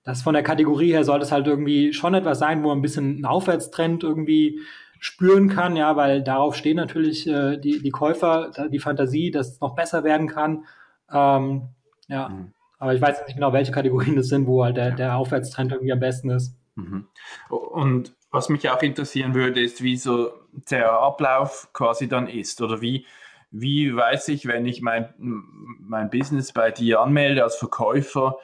[0.04, 3.22] das von der Kategorie her sollte es halt irgendwie schon etwas sein, wo ein bisschen
[3.22, 4.60] ein Aufwärtstrend irgendwie
[5.04, 9.60] spüren kann, ja, weil darauf stehen natürlich äh, die, die Käufer, die Fantasie, dass es
[9.60, 10.64] noch besser werden kann.
[11.12, 11.64] Ähm,
[12.08, 12.54] ja, mhm.
[12.80, 15.92] aber ich weiß nicht genau, welche Kategorien das sind, wo halt der, der Aufwärtstrend irgendwie
[15.92, 16.56] am besten ist.
[16.76, 17.08] Mhm.
[17.50, 20.32] Und was mich auch interessieren würde, ist, wie so
[20.72, 23.06] der Ablauf quasi dann ist oder wie,
[23.52, 28.38] wie weiß ich, wenn ich mein, mein Business bei dir anmelde als Verkäufer,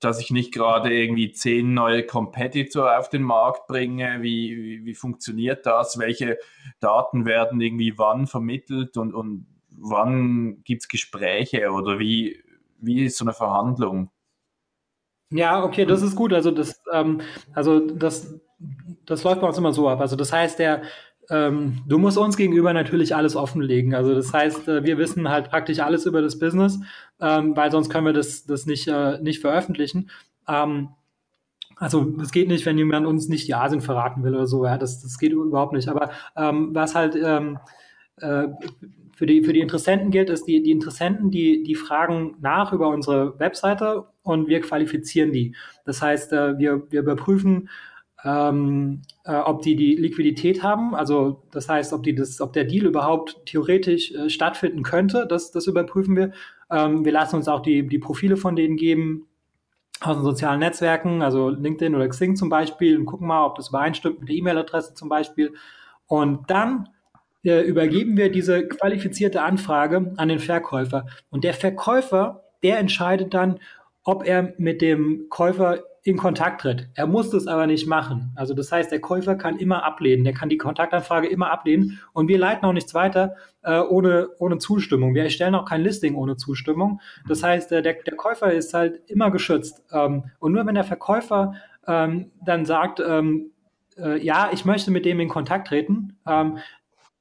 [0.00, 4.18] dass ich nicht gerade irgendwie zehn neue Competitor auf den Markt bringe.
[4.22, 5.98] Wie, wie, wie funktioniert das?
[5.98, 6.38] Welche
[6.80, 12.42] Daten werden irgendwie wann vermittelt und, und wann gibt es Gespräche oder wie,
[12.80, 14.10] wie ist so eine Verhandlung?
[15.30, 16.32] Ja, okay, das ist gut.
[16.32, 17.20] Also das, ähm,
[17.52, 18.40] also das,
[19.04, 20.00] das läuft bei uns immer so ab.
[20.00, 20.82] Also das heißt, der,
[21.30, 23.94] ähm, du musst uns gegenüber natürlich alles offenlegen.
[23.94, 26.80] Also das heißt, äh, wir wissen halt praktisch alles über das Business,
[27.20, 30.10] ähm, weil sonst können wir das, das nicht, äh, nicht veröffentlichen.
[30.48, 30.90] Ähm,
[31.80, 34.64] Also das geht nicht, wenn jemand uns nicht die Asien verraten will oder so.
[34.64, 35.88] Ja, das, das geht überhaupt nicht.
[35.88, 37.58] Aber ähm, was halt ähm,
[38.20, 38.48] äh,
[39.14, 42.88] für die, für die Interessenten gilt, ist, die, die Interessenten, die, die fragen nach über
[42.88, 45.54] unsere Webseite und wir qualifizieren die.
[45.84, 47.68] Das heißt, äh, wir, wir überprüfen,
[48.24, 50.94] ähm, äh, ob die die Liquidität haben.
[50.94, 55.26] Also das heißt, ob die das, ob der Deal überhaupt theoretisch äh, stattfinden könnte.
[55.28, 56.32] Das, das überprüfen wir.
[56.70, 59.26] Ähm, wir lassen uns auch die, die Profile von denen geben
[60.00, 63.70] aus den sozialen Netzwerken, also LinkedIn oder Xing zum Beispiel, und gucken mal, ob das
[63.70, 65.54] übereinstimmt mit der E-Mail-Adresse zum Beispiel.
[66.06, 66.88] Und dann
[67.44, 71.06] äh, übergeben wir diese qualifizierte Anfrage an den Verkäufer.
[71.30, 73.58] Und der Verkäufer, der entscheidet dann,
[74.04, 76.88] ob er mit dem Käufer in Kontakt tritt.
[76.94, 78.32] Er muss das aber nicht machen.
[78.36, 80.24] Also das heißt, der Käufer kann immer ablehnen.
[80.24, 84.58] Der kann die Kontaktanfrage immer ablehnen und wir leiten auch nichts weiter äh, ohne, ohne
[84.58, 85.14] Zustimmung.
[85.14, 87.00] Wir erstellen auch kein Listing ohne Zustimmung.
[87.28, 89.84] Das heißt, äh, der, der Käufer ist halt immer geschützt.
[89.92, 91.54] Ähm, und nur wenn der Verkäufer
[91.86, 93.50] ähm, dann sagt, ähm,
[93.96, 96.58] äh, ja, ich möchte mit dem in Kontakt treten, ähm,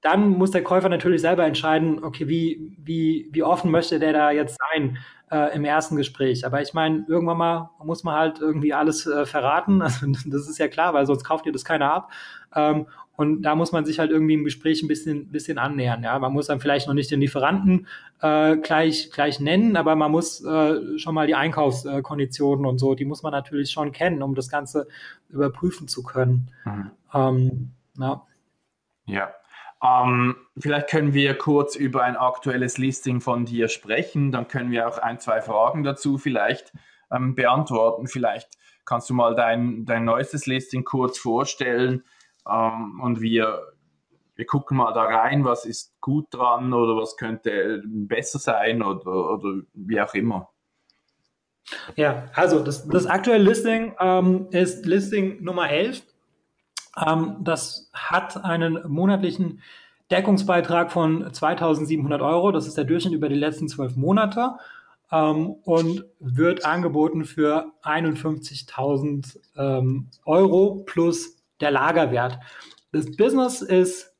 [0.01, 4.31] dann muss der Käufer natürlich selber entscheiden, okay, wie, wie, wie offen möchte der da
[4.31, 4.97] jetzt sein
[5.31, 6.45] äh, im ersten Gespräch.
[6.45, 9.81] Aber ich meine, irgendwann mal muss man halt irgendwie alles äh, verraten.
[9.87, 12.11] Also, das ist ja klar, weil sonst kauft ihr das keiner ab.
[12.55, 12.87] Ähm,
[13.17, 16.03] und da muss man sich halt irgendwie im Gespräch ein bisschen, bisschen annähern.
[16.03, 17.87] Ja, man muss dann vielleicht noch nicht den Lieferanten
[18.21, 23.05] äh, gleich, gleich nennen, aber man muss äh, schon mal die Einkaufskonditionen und so, die
[23.05, 24.87] muss man natürlich schon kennen, um das Ganze
[25.29, 26.51] überprüfen zu können.
[26.63, 26.91] Mhm.
[27.11, 28.21] Ähm, ja.
[29.07, 29.31] ja.
[29.83, 34.31] Ähm, vielleicht können wir kurz über ein aktuelles Listing von dir sprechen.
[34.31, 36.73] Dann können wir auch ein, zwei Fragen dazu vielleicht
[37.11, 38.07] ähm, beantworten.
[38.07, 38.49] Vielleicht
[38.85, 42.03] kannst du mal dein, dein neuestes Listing kurz vorstellen
[42.49, 43.73] ähm, und wir,
[44.35, 49.31] wir gucken mal da rein, was ist gut dran oder was könnte besser sein oder,
[49.31, 50.49] oder wie auch immer.
[51.95, 56.01] Ja, also das, das aktuelle Listing ähm, ist Listing Nummer 11
[57.05, 59.61] ähm, das hat einen monatlichen
[60.09, 62.51] Deckungsbeitrag von 2700 Euro.
[62.51, 64.55] Das ist der Durchschnitt über die letzten zwölf Monate
[65.11, 72.39] ähm, und wird angeboten für 51.000 ähm, Euro plus der Lagerwert.
[72.91, 74.13] Das Business ist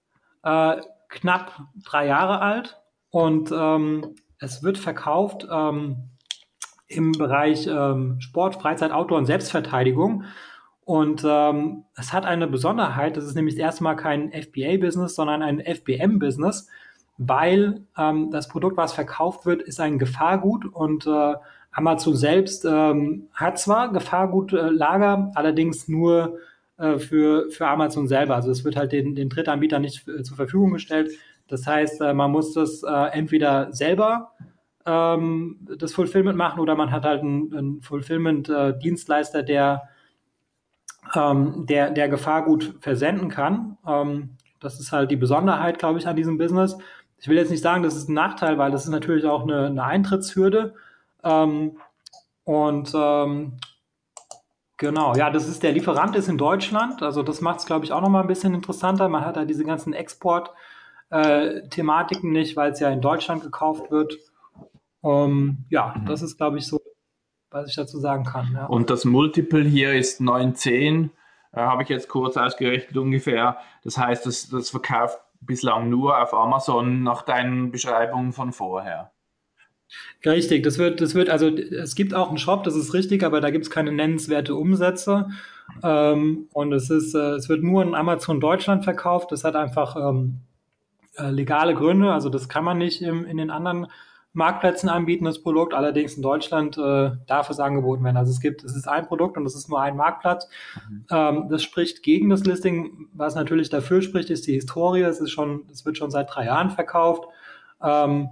[0.43, 0.77] äh,
[1.09, 2.77] knapp drei Jahre alt
[3.09, 6.09] und ähm, es wird verkauft ähm,
[6.87, 10.23] im Bereich ähm, Sport, Freizeit, Outdoor und Selbstverteidigung.
[10.87, 16.69] Und ähm, es hat eine Besonderheit, das ist nämlich erstmal kein FBA-Business, sondern ein FBM-Business,
[17.17, 21.33] weil ähm, das Produkt, was verkauft wird, ist ein Gefahrgut und äh,
[21.73, 26.37] Amazon selbst ähm, hat zwar Gefahrgutlager, allerdings nur
[26.77, 28.35] äh, für, für Amazon selber.
[28.35, 31.11] Also es wird halt den, den Drittanbietern nicht äh, zur Verfügung gestellt.
[31.49, 34.31] Das heißt, äh, man muss das äh, entweder selber
[34.85, 39.89] ähm, das Fulfillment machen oder man hat halt einen, einen Fulfillment-Dienstleister, der
[41.17, 43.77] ähm, der, der Gefahrgut versenden kann.
[43.85, 46.77] Ähm, das ist halt die Besonderheit, glaube ich, an diesem Business.
[47.19, 49.65] Ich will jetzt nicht sagen, das ist ein Nachteil, weil das ist natürlich auch eine,
[49.65, 50.73] eine Eintrittshürde.
[51.23, 51.77] Ähm,
[52.43, 53.57] und ähm,
[54.77, 57.03] genau, ja, das ist der Lieferant ist in Deutschland.
[57.03, 59.09] Also das macht es, glaube ich, auch nochmal ein bisschen interessanter.
[59.09, 64.17] Man hat da diese ganzen Export-Thematiken äh, nicht, weil es ja in Deutschland gekauft wird.
[65.01, 66.79] Um, ja, das ist, glaube ich, so
[67.49, 68.51] was ich dazu sagen kann.
[68.53, 68.65] Ja.
[68.65, 71.11] Und das Multiple hier ist 910,
[71.53, 73.57] äh, habe ich jetzt kurz ausgerechnet ungefähr.
[73.83, 79.11] Das heißt, das, das verkauft bislang nur auf Amazon nach deinen Beschreibungen von vorher.
[80.25, 83.39] Richtig, das wird, das wird, also es gibt auch einen Shop, das ist richtig, aber
[83.39, 85.29] da gibt es keine nennenswerte Umsätze.
[85.83, 89.31] Ähm, und es ist, äh, es wird nur in Amazon Deutschland verkauft.
[89.31, 90.41] Das hat einfach ähm,
[91.17, 93.87] äh, legale Gründe, also das kann man nicht im, in den anderen
[94.37, 95.73] Marktplätzen anbieten, das Produkt.
[95.73, 98.17] Allerdings in Deutschland äh, darf es angeboten werden.
[98.17, 100.47] Also es gibt, es ist ein Produkt und es ist nur ein Marktplatz.
[100.87, 101.05] Mhm.
[101.09, 103.07] Ähm, das spricht gegen das Listing.
[103.13, 105.01] Was natürlich dafür spricht, ist die Historie.
[105.01, 107.23] Es ist schon, es wird schon seit drei Jahren verkauft.
[107.81, 108.29] Ähm,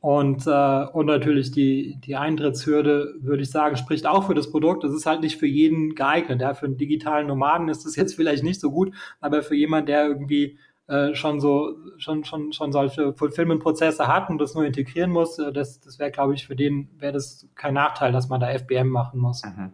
[0.00, 4.84] und, äh, und natürlich die, die Eintrittshürde, würde ich sagen, spricht auch für das Produkt.
[4.84, 6.40] Es ist halt nicht für jeden geeignet.
[6.40, 9.86] Ja, für einen digitalen Nomaden ist es jetzt vielleicht nicht so gut, aber für jemanden,
[9.86, 15.10] der irgendwie äh, schon so schon schon schon solche Fulfillment-Prozesse hat und das nur integrieren
[15.10, 18.40] muss, äh, das das wäre, glaube ich, für den wäre das kein Nachteil, dass man
[18.40, 19.42] da FBM machen muss.
[19.44, 19.72] Mhm.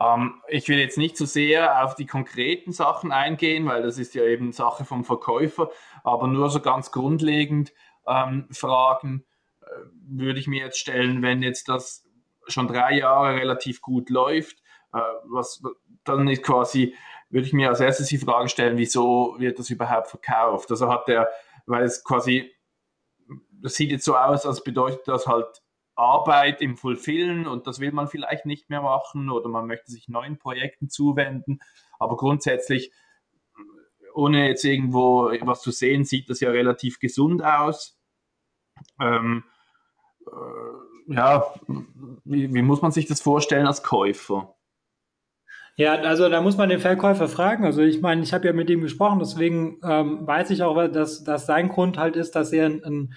[0.00, 3.98] Ähm, ich will jetzt nicht zu so sehr auf die konkreten Sachen eingehen, weil das
[3.98, 5.70] ist ja eben Sache vom Verkäufer,
[6.04, 7.72] aber nur so ganz grundlegend
[8.06, 9.24] ähm, Fragen
[9.60, 9.66] äh,
[10.08, 12.08] würde ich mir jetzt stellen, wenn jetzt das
[12.46, 14.58] schon drei Jahre relativ gut läuft,
[14.92, 15.62] äh, was
[16.04, 16.94] dann ist quasi
[17.30, 20.70] würde ich mir als erstes die Frage stellen, wieso wird das überhaupt verkauft?
[20.70, 21.28] Also hat der,
[21.66, 22.50] weil es quasi,
[23.50, 25.62] das sieht jetzt so aus, als bedeutet das halt
[25.94, 30.08] Arbeit im Fulfillen und das will man vielleicht nicht mehr machen oder man möchte sich
[30.08, 31.58] neuen Projekten zuwenden.
[31.98, 32.92] Aber grundsätzlich,
[34.14, 37.98] ohne jetzt irgendwo was zu sehen, sieht das ja relativ gesund aus.
[39.00, 39.44] Ähm,
[40.26, 41.52] äh, ja,
[42.24, 44.54] wie, wie muss man sich das vorstellen als Käufer?
[45.78, 47.64] Ja, also da muss man den Verkäufer fragen.
[47.64, 51.22] Also ich meine, ich habe ja mit ihm gesprochen, deswegen ähm, weiß ich auch, dass,
[51.22, 53.14] dass sein Grund halt ist, dass er ein,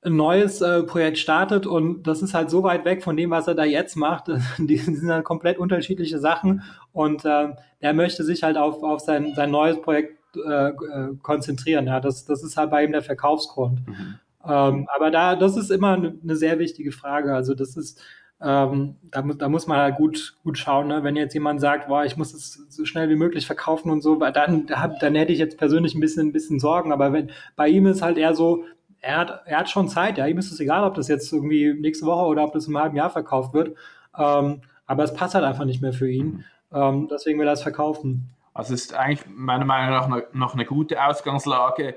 [0.00, 3.46] ein neues äh, Projekt startet und das ist halt so weit weg von dem, was
[3.46, 4.28] er da jetzt macht.
[4.58, 6.62] Die sind halt komplett unterschiedliche Sachen
[6.92, 7.48] und äh,
[7.80, 11.86] er möchte sich halt auf, auf sein, sein neues Projekt äh, äh konzentrieren.
[11.88, 13.86] Ja, das, das ist halt bei ihm der Verkaufsgrund.
[13.86, 14.18] Mhm.
[14.48, 17.34] Ähm, aber da, das ist immer eine, eine sehr wichtige Frage.
[17.34, 18.00] Also das ist
[18.44, 21.04] ähm, da, da muss man halt gut, gut schauen, ne?
[21.04, 24.16] wenn jetzt jemand sagt, boah, ich muss es so schnell wie möglich verkaufen und so,
[24.16, 26.92] dann, dann hätte ich jetzt persönlich ein bisschen, ein bisschen Sorgen.
[26.92, 28.64] Aber wenn bei ihm ist halt eher so,
[29.00, 31.72] er hat, er hat schon Zeit, ja, ihm ist es egal, ob das jetzt irgendwie
[31.72, 33.76] nächste Woche oder ob das im halben Jahr verkauft wird.
[34.18, 36.44] Ähm, aber es passt halt einfach nicht mehr für ihn.
[36.72, 38.30] Ähm, deswegen will er es verkaufen.
[38.54, 41.94] Also es ist eigentlich meiner Meinung nach noch, noch eine gute Ausgangslage, äh,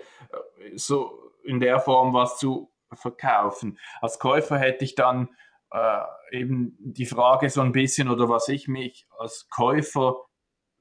[0.75, 1.11] so
[1.43, 3.77] in der Form was zu verkaufen.
[4.01, 5.29] Als Käufer hätte ich dann
[5.71, 6.01] äh,
[6.31, 10.15] eben die Frage so ein bisschen oder was ich mich als Käufer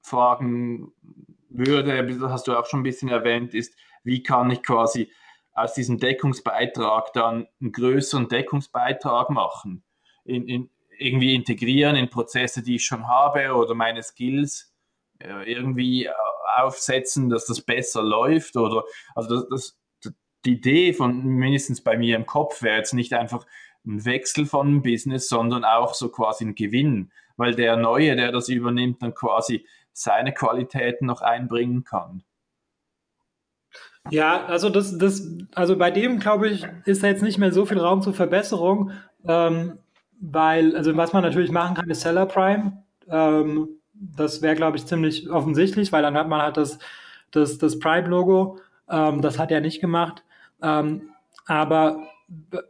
[0.03, 0.93] fragen
[1.49, 5.11] würde, das hast du auch schon ein bisschen erwähnt, ist, wie kann ich quasi
[5.53, 9.85] aus diesem Deckungsbeitrag dann einen größeren Deckungsbeitrag machen,
[10.25, 14.75] in, in, irgendwie integrieren in Prozesse, die ich schon habe oder meine Skills
[15.21, 16.13] äh, irgendwie äh,
[16.57, 20.15] aufsetzen, dass das besser läuft oder also das, das,
[20.45, 23.47] die Idee von mindestens bei mir im Kopf wäre jetzt nicht einfach
[23.87, 28.33] ein Wechsel von einem Business, sondern auch so quasi ein Gewinn, weil der Neue, der
[28.33, 32.23] das übernimmt, dann quasi seine Qualitäten noch einbringen kann.
[34.11, 37.65] Ja, also das, das, also bei dem glaube ich, ist da jetzt nicht mehr so
[37.65, 38.91] viel Raum zur Verbesserung,
[39.27, 39.79] ähm,
[40.21, 42.85] weil, also was man natürlich machen kann, ist Seller Prime.
[43.09, 46.79] Ähm, das wäre, glaube ich, ziemlich offensichtlich, weil dann hat man halt das,
[47.31, 48.59] das, das Prime-Logo.
[48.89, 50.23] Ähm, das hat er nicht gemacht.
[50.63, 51.11] Ähm,
[51.47, 52.07] aber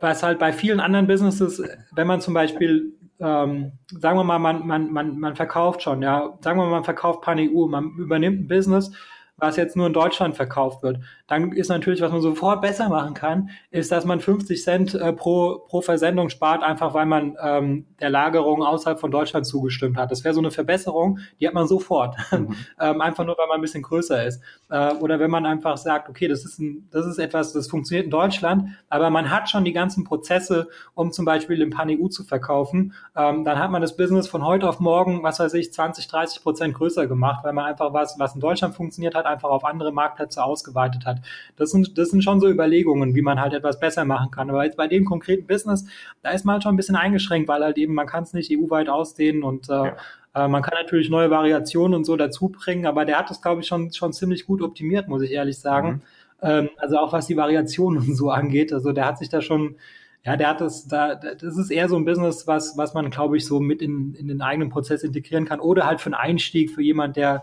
[0.01, 1.63] was halt bei vielen anderen Businesses,
[1.95, 6.39] wenn man zum Beispiel, ähm, sagen wir mal, man, man, man, man verkauft schon, ja,
[6.41, 8.93] sagen wir mal, man verkauft PanEU, man übernimmt ein Business
[9.37, 11.01] was jetzt nur in Deutschland verkauft wird.
[11.27, 15.13] Dann ist natürlich, was man sofort besser machen kann, ist, dass man 50 Cent äh,
[15.13, 20.13] pro, pro Versendung spart, einfach weil man ähm, der Lagerung außerhalb von Deutschland zugestimmt hat.
[20.13, 22.17] Das wäre so eine Verbesserung, die hat man sofort.
[22.35, 22.57] Mhm.
[22.81, 24.43] ähm, einfach nur, weil man ein bisschen größer ist.
[24.69, 28.07] Äh, oder wenn man einfach sagt, okay, das ist, ein, das ist etwas, das funktioniert
[28.07, 32.25] in Deutschland, aber man hat schon die ganzen Prozesse, um zum Beispiel im PanEU zu
[32.25, 36.09] verkaufen, ähm, dann hat man das Business von heute auf morgen, was weiß ich, 20,
[36.09, 39.65] 30 Prozent größer gemacht, weil man einfach was, was in Deutschland funktioniert hat, einfach auf
[39.65, 41.19] andere Marktplätze ausgeweitet hat.
[41.57, 44.51] Das sind, das sind schon so Überlegungen, wie man halt etwas besser machen kann.
[44.51, 45.87] Aber jetzt bei dem konkreten Business,
[46.23, 48.51] da ist man halt schon ein bisschen eingeschränkt, weil halt eben man kann es nicht
[48.51, 49.97] EU-weit ausdehnen und äh, ja.
[50.35, 53.63] äh, man kann natürlich neue Variationen und so dazu bringen, aber der hat das, glaube
[53.63, 55.89] ich, schon, schon ziemlich gut optimiert, muss ich ehrlich sagen.
[55.89, 56.01] Mhm.
[56.43, 58.73] Ähm, also auch was die Variationen und so angeht.
[58.73, 59.77] Also der hat sich da schon
[60.25, 63.37] ja, der hat das, da, das ist eher so ein Business, was, was man, glaube
[63.37, 66.71] ich, so mit in, in den eigenen Prozess integrieren kann oder halt für einen Einstieg
[66.71, 67.43] für jemand, der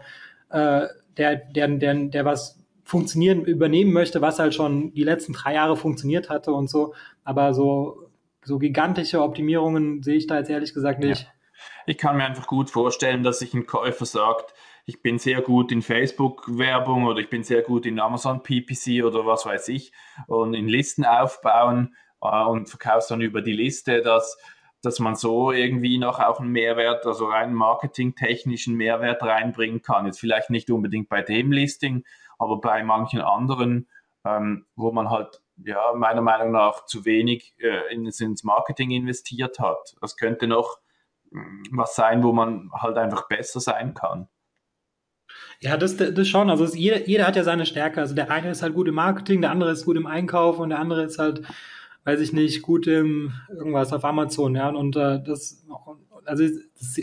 [0.49, 5.53] äh, der, der, der, der was funktionieren, übernehmen möchte, was halt schon die letzten drei
[5.53, 6.93] Jahre funktioniert hatte und so.
[7.23, 8.09] Aber so,
[8.43, 11.23] so gigantische Optimierungen sehe ich da jetzt ehrlich gesagt nicht.
[11.23, 11.27] Ja.
[11.85, 14.53] Ich kann mir einfach gut vorstellen, dass sich ein Käufer sagt,
[14.85, 19.25] ich bin sehr gut in Facebook-Werbung oder ich bin sehr gut in Amazon PPC oder
[19.25, 19.91] was weiß ich
[20.27, 24.37] und in Listen aufbauen äh, und verkaufst dann über die Liste, dass
[24.81, 30.05] dass man so irgendwie noch auch einen Mehrwert, also rein marketingtechnischen Mehrwert reinbringen kann.
[30.05, 32.03] Jetzt vielleicht nicht unbedingt bei dem Listing,
[32.39, 33.87] aber bei manchen anderen,
[34.25, 39.95] ähm, wo man halt ja meiner Meinung nach zu wenig äh, ins Marketing investiert hat.
[40.01, 40.79] Das könnte noch
[41.29, 44.27] mm, was sein, wo man halt einfach besser sein kann.
[45.59, 46.49] Ja, das, das schon.
[46.49, 48.01] Also es, jeder, jeder hat ja seine Stärke.
[48.01, 50.69] Also der eine ist halt gut im Marketing, der andere ist gut im Einkauf und
[50.69, 51.43] der andere ist halt
[52.03, 54.69] weiß ich nicht, gut im irgendwas auf Amazon, ja.
[54.69, 55.65] Und äh, das,
[56.25, 56.43] also
[56.79, 56.97] das,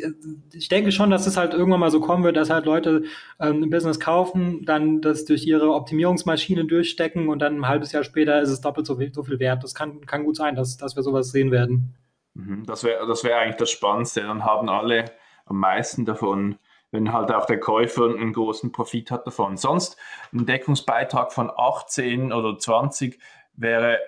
[0.52, 3.04] ich denke schon, dass es halt irgendwann mal so kommen wird, dass halt Leute
[3.40, 8.04] ähm, ein Business kaufen, dann das durch ihre Optimierungsmaschine durchstecken und dann ein halbes Jahr
[8.04, 9.62] später ist es doppelt so viel, so viel wert.
[9.62, 11.94] Das kann, kann gut sein, dass, dass wir sowas sehen werden.
[12.34, 14.22] Mhm, das wäre das wär eigentlich das Spannendste.
[14.22, 15.04] Dann haben alle
[15.46, 16.56] am meisten davon,
[16.90, 19.56] wenn halt auch der Käufer einen großen Profit hat davon.
[19.56, 19.96] Sonst
[20.32, 23.18] ein Deckungsbeitrag von 18 oder 20
[23.54, 23.98] wäre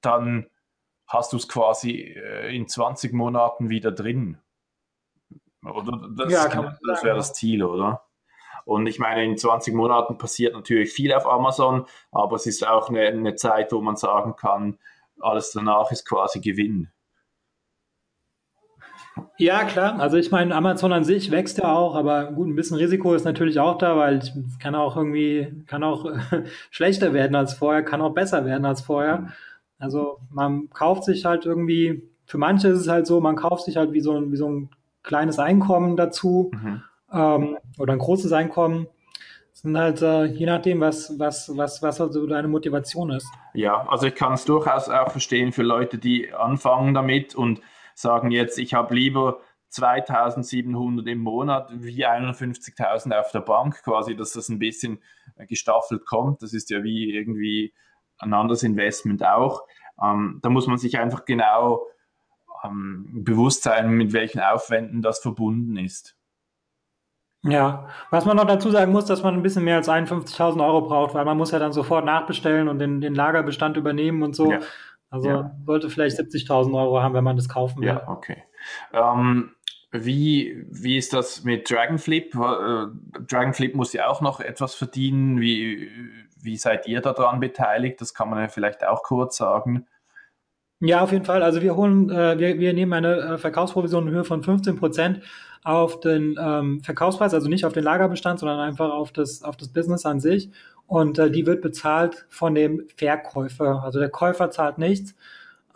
[0.00, 0.46] dann
[1.06, 4.38] hast du es quasi äh, in 20 Monaten wieder drin.
[5.64, 8.04] Oder das, ja, das wäre das Ziel, oder?
[8.64, 12.88] Und ich meine, in 20 Monaten passiert natürlich viel auf Amazon, aber es ist auch
[12.88, 14.78] eine, eine Zeit, wo man sagen kann,
[15.18, 16.88] alles danach ist quasi Gewinn.
[19.36, 19.98] Ja, klar.
[19.98, 23.24] Also ich meine, Amazon an sich wächst ja auch, aber gut, ein bisschen Risiko ist
[23.24, 26.06] natürlich auch da, weil es kann auch irgendwie, kann auch
[26.70, 29.32] schlechter werden als vorher, kann auch besser werden als vorher.
[29.80, 33.76] Also man kauft sich halt irgendwie, für manche ist es halt so, man kauft sich
[33.76, 34.70] halt wie so ein, wie so ein
[35.02, 36.82] kleines Einkommen dazu mhm.
[37.12, 38.86] ähm, oder ein großes Einkommen.
[39.52, 43.26] Das sind halt äh, je nachdem, was, was, was, was also deine Motivation ist.
[43.54, 47.60] Ja, also ich kann es durchaus auch verstehen für Leute, die anfangen damit und
[47.94, 54.32] sagen jetzt, ich habe lieber 2700 im Monat wie 51.000 auf der Bank quasi, dass
[54.32, 55.00] das ein bisschen
[55.48, 56.42] gestaffelt kommt.
[56.42, 57.72] Das ist ja wie irgendwie
[58.20, 59.62] ein anderes Investment auch.
[60.02, 61.86] Ähm, da muss man sich einfach genau
[62.64, 66.16] ähm, bewusst sein, mit welchen Aufwänden das verbunden ist.
[67.42, 70.82] Ja, was man noch dazu sagen muss, dass man ein bisschen mehr als 51.000 Euro
[70.82, 74.52] braucht, weil man muss ja dann sofort nachbestellen und den, den Lagerbestand übernehmen und so.
[74.52, 74.60] Ja.
[75.08, 75.56] Also ja.
[75.66, 77.88] sollte vielleicht 70.000 Euro haben, wenn man das kaufen will.
[77.88, 78.44] Ja, okay.
[78.92, 79.54] Ähm,
[79.92, 82.34] wie, wie ist das mit Dragonflip?
[82.34, 82.86] Äh,
[83.28, 85.40] Dragonflip muss ja auch noch etwas verdienen.
[85.40, 85.90] Wie,
[86.40, 88.00] wie seid ihr daran beteiligt?
[88.00, 89.86] Das kann man ja vielleicht auch kurz sagen.
[90.80, 91.42] Ja, auf jeden Fall.
[91.42, 95.20] Also wir holen, äh, wir, wir nehmen eine äh, Verkaufsprovision in Höhe von 15 Prozent
[95.62, 99.68] auf den ähm, Verkaufspreis, also nicht auf den Lagerbestand, sondern einfach auf das, auf das
[99.68, 100.50] Business an sich.
[100.86, 103.82] Und äh, die wird bezahlt von dem Verkäufer.
[103.84, 105.14] Also der Käufer zahlt nichts.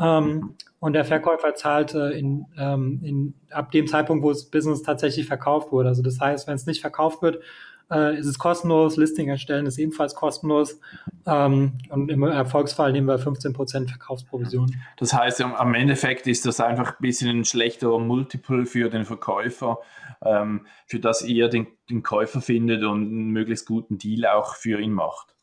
[0.01, 4.83] Ähm, und der Verkäufer zahlt äh, in, ähm, in, ab dem Zeitpunkt, wo das Business
[4.83, 5.89] tatsächlich verkauft wurde.
[5.89, 7.43] Also das heißt, wenn es nicht verkauft wird,
[7.91, 8.97] äh, ist es kostenlos.
[8.97, 10.81] Listing erstellen ist ebenfalls kostenlos.
[11.27, 14.77] Ähm, und im Erfolgsfall nehmen wir 15% Verkaufsprovision.
[14.97, 19.79] Das heißt, am Endeffekt ist das einfach ein bisschen ein schlechterer Multiple für den Verkäufer,
[20.25, 24.81] ähm, für das ihr den, den Käufer findet und einen möglichst guten Deal auch für
[24.81, 25.34] ihn macht.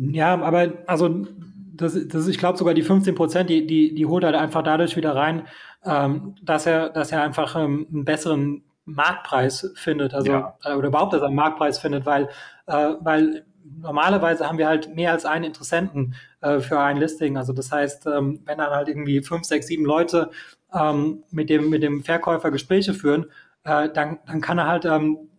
[0.00, 1.26] Ja, aber also
[1.74, 4.96] das, das ich glaube sogar die 15 Prozent, die, die, die holt er einfach dadurch
[4.96, 5.46] wieder rein,
[5.84, 10.56] ähm, dass er, dass er einfach ähm, einen besseren Marktpreis findet, also ja.
[10.64, 12.28] äh, oder überhaupt, dass er einen Marktpreis findet, weil,
[12.66, 13.44] äh, weil
[13.78, 17.36] normalerweise haben wir halt mehr als einen Interessenten äh, für ein Listing.
[17.36, 20.30] Also das heißt, ähm, wenn dann halt irgendwie fünf, sechs, sieben Leute
[20.72, 23.26] ähm, mit dem mit dem Verkäufer Gespräche führen,
[23.64, 25.29] äh, dann dann kann er halt ähm,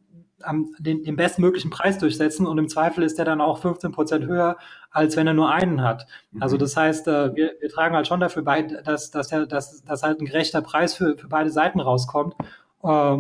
[0.44, 4.26] am, den, den bestmöglichen Preis durchsetzen und im Zweifel ist der dann auch 15 Prozent
[4.26, 4.58] höher,
[4.90, 6.08] als wenn er nur einen hat.
[6.32, 6.44] Mhm.
[6.44, 9.84] Also das heißt, äh, wir, wir tragen halt schon dafür bei, dass, dass, der, dass,
[9.84, 12.36] dass halt ein gerechter Preis für, für beide Seiten rauskommt.
[12.84, 13.18] Äh,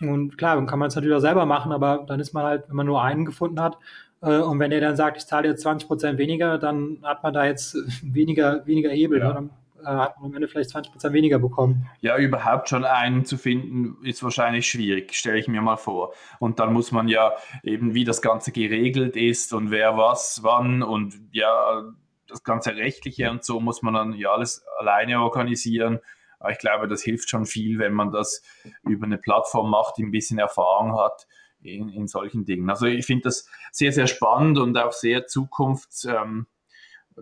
[0.00, 2.68] und klar, dann kann man es natürlich auch selber machen, aber dann ist man halt,
[2.68, 3.78] wenn man nur einen gefunden hat,
[4.22, 7.34] äh, und wenn der dann sagt, ich zahle jetzt 20 Prozent weniger, dann hat man
[7.34, 9.18] da jetzt weniger, weniger Hebel.
[9.18, 9.32] Ja.
[9.32, 9.50] Dann
[9.82, 11.88] äh, hat man am Ende vielleicht 20 Prozent weniger bekommen.
[12.00, 16.14] Ja, überhaupt schon einen zu finden, ist wahrscheinlich schwierig, stelle ich mir mal vor.
[16.38, 20.82] Und dann muss man ja eben, wie das Ganze geregelt ist und wer was, wann
[20.82, 21.82] und ja,
[22.26, 26.00] das ganze Rechtliche und so muss man dann ja alles alleine organisieren.
[26.40, 28.42] Aber ich glaube, das hilft schon viel, wenn man das
[28.82, 31.26] über eine Plattform macht, die ein bisschen Erfahrung hat
[31.60, 32.68] in, in solchen Dingen.
[32.68, 36.46] Also ich finde das sehr, sehr spannend und auch sehr zukunfts ähm,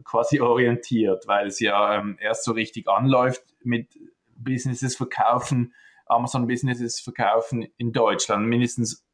[0.04, 3.98] quasi orientiert, weil es ja ähm, erst so richtig anläuft mit
[4.36, 5.74] Businesses verkaufen,
[6.06, 8.46] Amazon Businesses verkaufen in Deutschland.
[8.46, 9.06] Mindestens,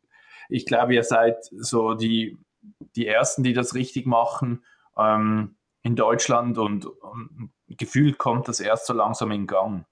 [0.48, 2.38] ich glaube, ihr seid so die,
[2.94, 4.64] die Ersten, die das richtig machen
[4.96, 9.86] ähm, in Deutschland und, und gefühlt kommt das erst so langsam in Gang.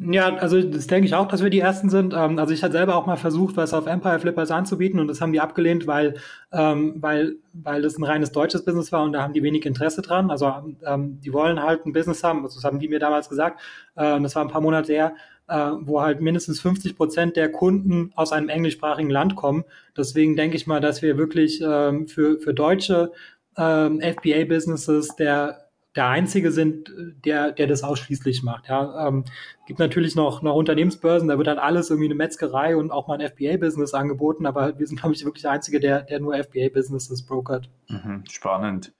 [0.00, 2.14] Ja, also das denke ich auch, dass wir die Ersten sind.
[2.14, 5.20] Ähm, also ich hatte selber auch mal versucht, was auf Empire Flippers anzubieten und das
[5.20, 6.14] haben die abgelehnt, weil,
[6.52, 10.00] ähm, weil, weil das ein reines deutsches Business war und da haben die wenig Interesse
[10.00, 10.30] dran.
[10.30, 10.52] Also
[10.86, 13.60] ähm, die wollen halt ein Business haben, das haben die mir damals gesagt,
[13.96, 15.14] das war ein paar Monate her,
[15.48, 19.64] äh, wo halt mindestens 50 Prozent der Kunden aus einem englischsprachigen Land kommen.
[19.96, 23.10] Deswegen denke ich mal, dass wir wirklich für, für deutsche
[23.56, 25.67] FBA-Businesses der
[25.98, 26.92] der einzige sind,
[27.24, 28.68] der, der das ausschließlich macht.
[28.68, 29.24] Ja, ähm,
[29.66, 33.20] gibt natürlich noch, noch Unternehmensbörsen, da wird dann alles irgendwie eine Metzgerei und auch mal
[33.20, 37.26] ein FBA-Business angeboten, aber wir sind, glaube ich, wirklich der Einzige, der, der nur FBA-Businesses
[37.26, 37.68] brokert.
[37.88, 38.92] Mhm, spannend.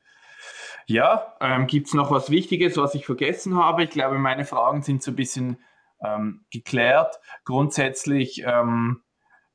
[0.86, 3.84] Ja, ähm, gibt es noch was Wichtiges, was ich vergessen habe?
[3.84, 5.58] Ich glaube, meine Fragen sind so ein bisschen
[6.04, 7.20] ähm, geklärt.
[7.44, 9.02] Grundsätzlich ähm,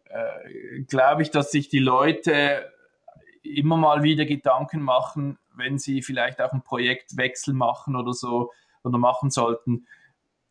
[0.05, 2.71] äh, glaube ich, dass sich die Leute
[3.43, 8.51] immer mal wieder Gedanken machen, wenn sie vielleicht auch einen Projektwechsel machen oder so
[8.83, 9.87] oder machen sollten,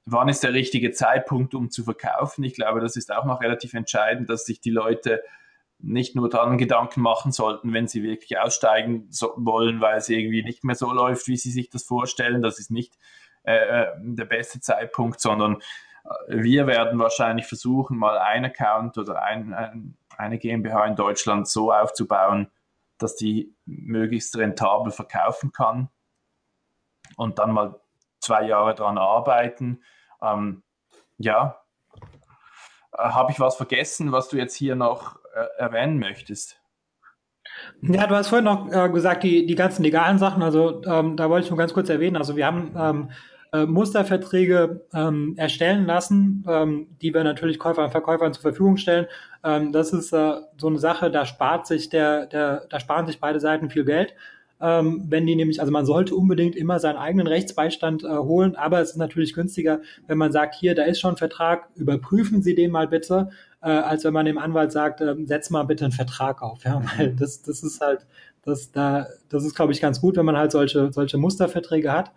[0.04, 2.44] wann ist der richtige Zeitpunkt, um zu verkaufen?
[2.44, 5.22] Ich glaube, das ist auch noch relativ entscheidend, dass sich die Leute
[5.78, 10.44] nicht nur daran Gedanken machen sollten, wenn sie wirklich aussteigen so wollen, weil es irgendwie
[10.44, 12.40] nicht mehr so läuft, wie sie sich das vorstellen.
[12.40, 12.96] Das ist nicht
[13.42, 15.56] äh, äh der beste Zeitpunkt, sondern
[16.04, 21.48] äh, wir werden wahrscheinlich versuchen, mal ein Account oder ein, ein, eine GmbH in Deutschland
[21.48, 22.48] so aufzubauen,
[23.02, 25.88] dass die möglichst rentabel verkaufen kann
[27.16, 27.80] und dann mal
[28.20, 29.82] zwei Jahre daran arbeiten.
[30.20, 30.62] Ähm,
[31.18, 31.62] ja,
[32.92, 36.60] äh, habe ich was vergessen, was du jetzt hier noch äh, erwähnen möchtest?
[37.82, 41.28] Ja, du hast vorhin noch äh, gesagt, die, die ganzen legalen Sachen, also ähm, da
[41.28, 43.10] wollte ich nur ganz kurz erwähnen, also wir haben ähm,
[43.52, 49.06] äh, Musterverträge ähm, erstellen lassen, ähm, die wir natürlich Käufern und Verkäufern zur Verfügung stellen.
[49.44, 53.20] Ähm, das ist äh, so eine Sache, da spart sich der, der, da sparen sich
[53.20, 54.14] beide Seiten viel Geld.
[54.60, 58.80] Ähm, wenn die nämlich, also man sollte unbedingt immer seinen eigenen Rechtsbeistand äh, holen, aber
[58.80, 62.54] es ist natürlich günstiger, wenn man sagt, hier, da ist schon ein Vertrag, überprüfen Sie
[62.54, 63.30] den mal bitte,
[63.60, 66.64] äh, als wenn man dem Anwalt sagt, äh, setz mal bitte einen Vertrag auf.
[66.64, 68.06] Ja, weil das, das ist halt,
[68.44, 72.12] das, da, das ist, glaube ich, ganz gut, wenn man halt solche, solche Musterverträge hat.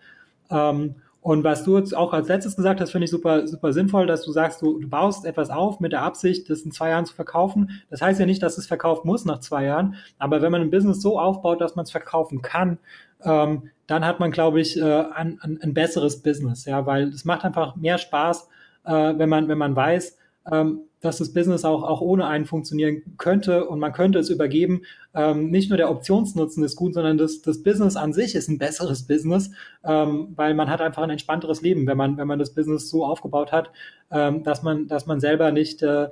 [0.52, 4.06] Ähm, und was du jetzt auch als letztes gesagt hast, finde ich super, super sinnvoll,
[4.06, 7.08] dass du sagst, du, du baust etwas auf mit der Absicht, das in zwei Jahren
[7.08, 7.82] zu verkaufen.
[7.90, 10.70] Das heißt ja nicht, dass es verkauft muss nach zwei Jahren, aber wenn man ein
[10.70, 12.78] Business so aufbaut, dass man es verkaufen kann,
[13.24, 17.26] ähm, dann hat man, glaube ich, äh, ein, ein, ein besseres Business, ja, weil es
[17.26, 18.48] macht einfach mehr Spaß,
[18.84, 20.20] äh, wenn man, wenn man weiß,
[20.52, 24.82] ähm, dass das Business auch, auch ohne einen funktionieren könnte und man könnte es übergeben.
[25.14, 28.58] Ähm, nicht nur der Optionsnutzen ist gut, sondern das, das Business an sich ist ein
[28.58, 29.52] besseres Business,
[29.84, 33.06] ähm, weil man hat einfach ein entspannteres Leben, wenn man, wenn man das Business so
[33.06, 33.72] aufgebaut hat,
[34.12, 36.06] ähm, dass man, dass man selber nicht äh,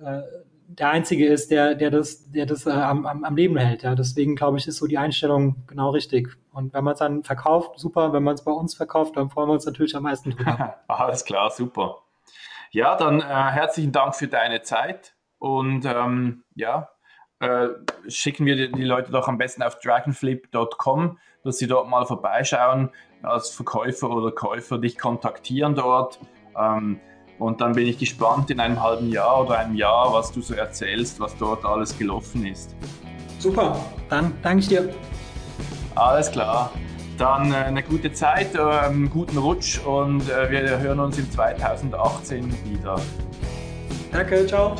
[0.00, 0.22] äh,
[0.68, 3.82] der Einzige ist, der, der das, der das äh, am, am Leben hält.
[3.82, 3.94] Ja.
[3.94, 6.28] Deswegen glaube ich, ist so die Einstellung genau richtig.
[6.52, 8.12] Und wenn man es dann verkauft, super.
[8.12, 10.74] Wenn man es bei uns verkauft, dann freuen wir uns natürlich am meisten drüber.
[10.88, 12.02] Alles klar, super.
[12.70, 16.90] Ja, dann äh, herzlichen Dank für deine Zeit und ähm, ja,
[17.40, 17.68] äh,
[18.08, 22.90] schicken wir die, die, Leute doch am besten auf dragonflip.com, dass sie dort mal vorbeischauen,
[23.22, 26.20] als Verkäufer oder Käufer dich kontaktieren dort.
[26.56, 27.00] Ähm,
[27.38, 30.54] und dann bin ich gespannt in einem halben Jahr oder einem Jahr, was du so
[30.54, 32.74] erzählst, was dort alles gelaufen ist.
[33.38, 33.78] Super,
[34.10, 34.92] dann danke ich dir.
[35.94, 36.72] Alles klar.
[37.18, 42.54] Dann äh, eine gute Zeit, einen guten Rutsch und äh, wir hören uns in 2018
[42.64, 42.96] wieder.
[44.12, 44.76] Danke, ciao.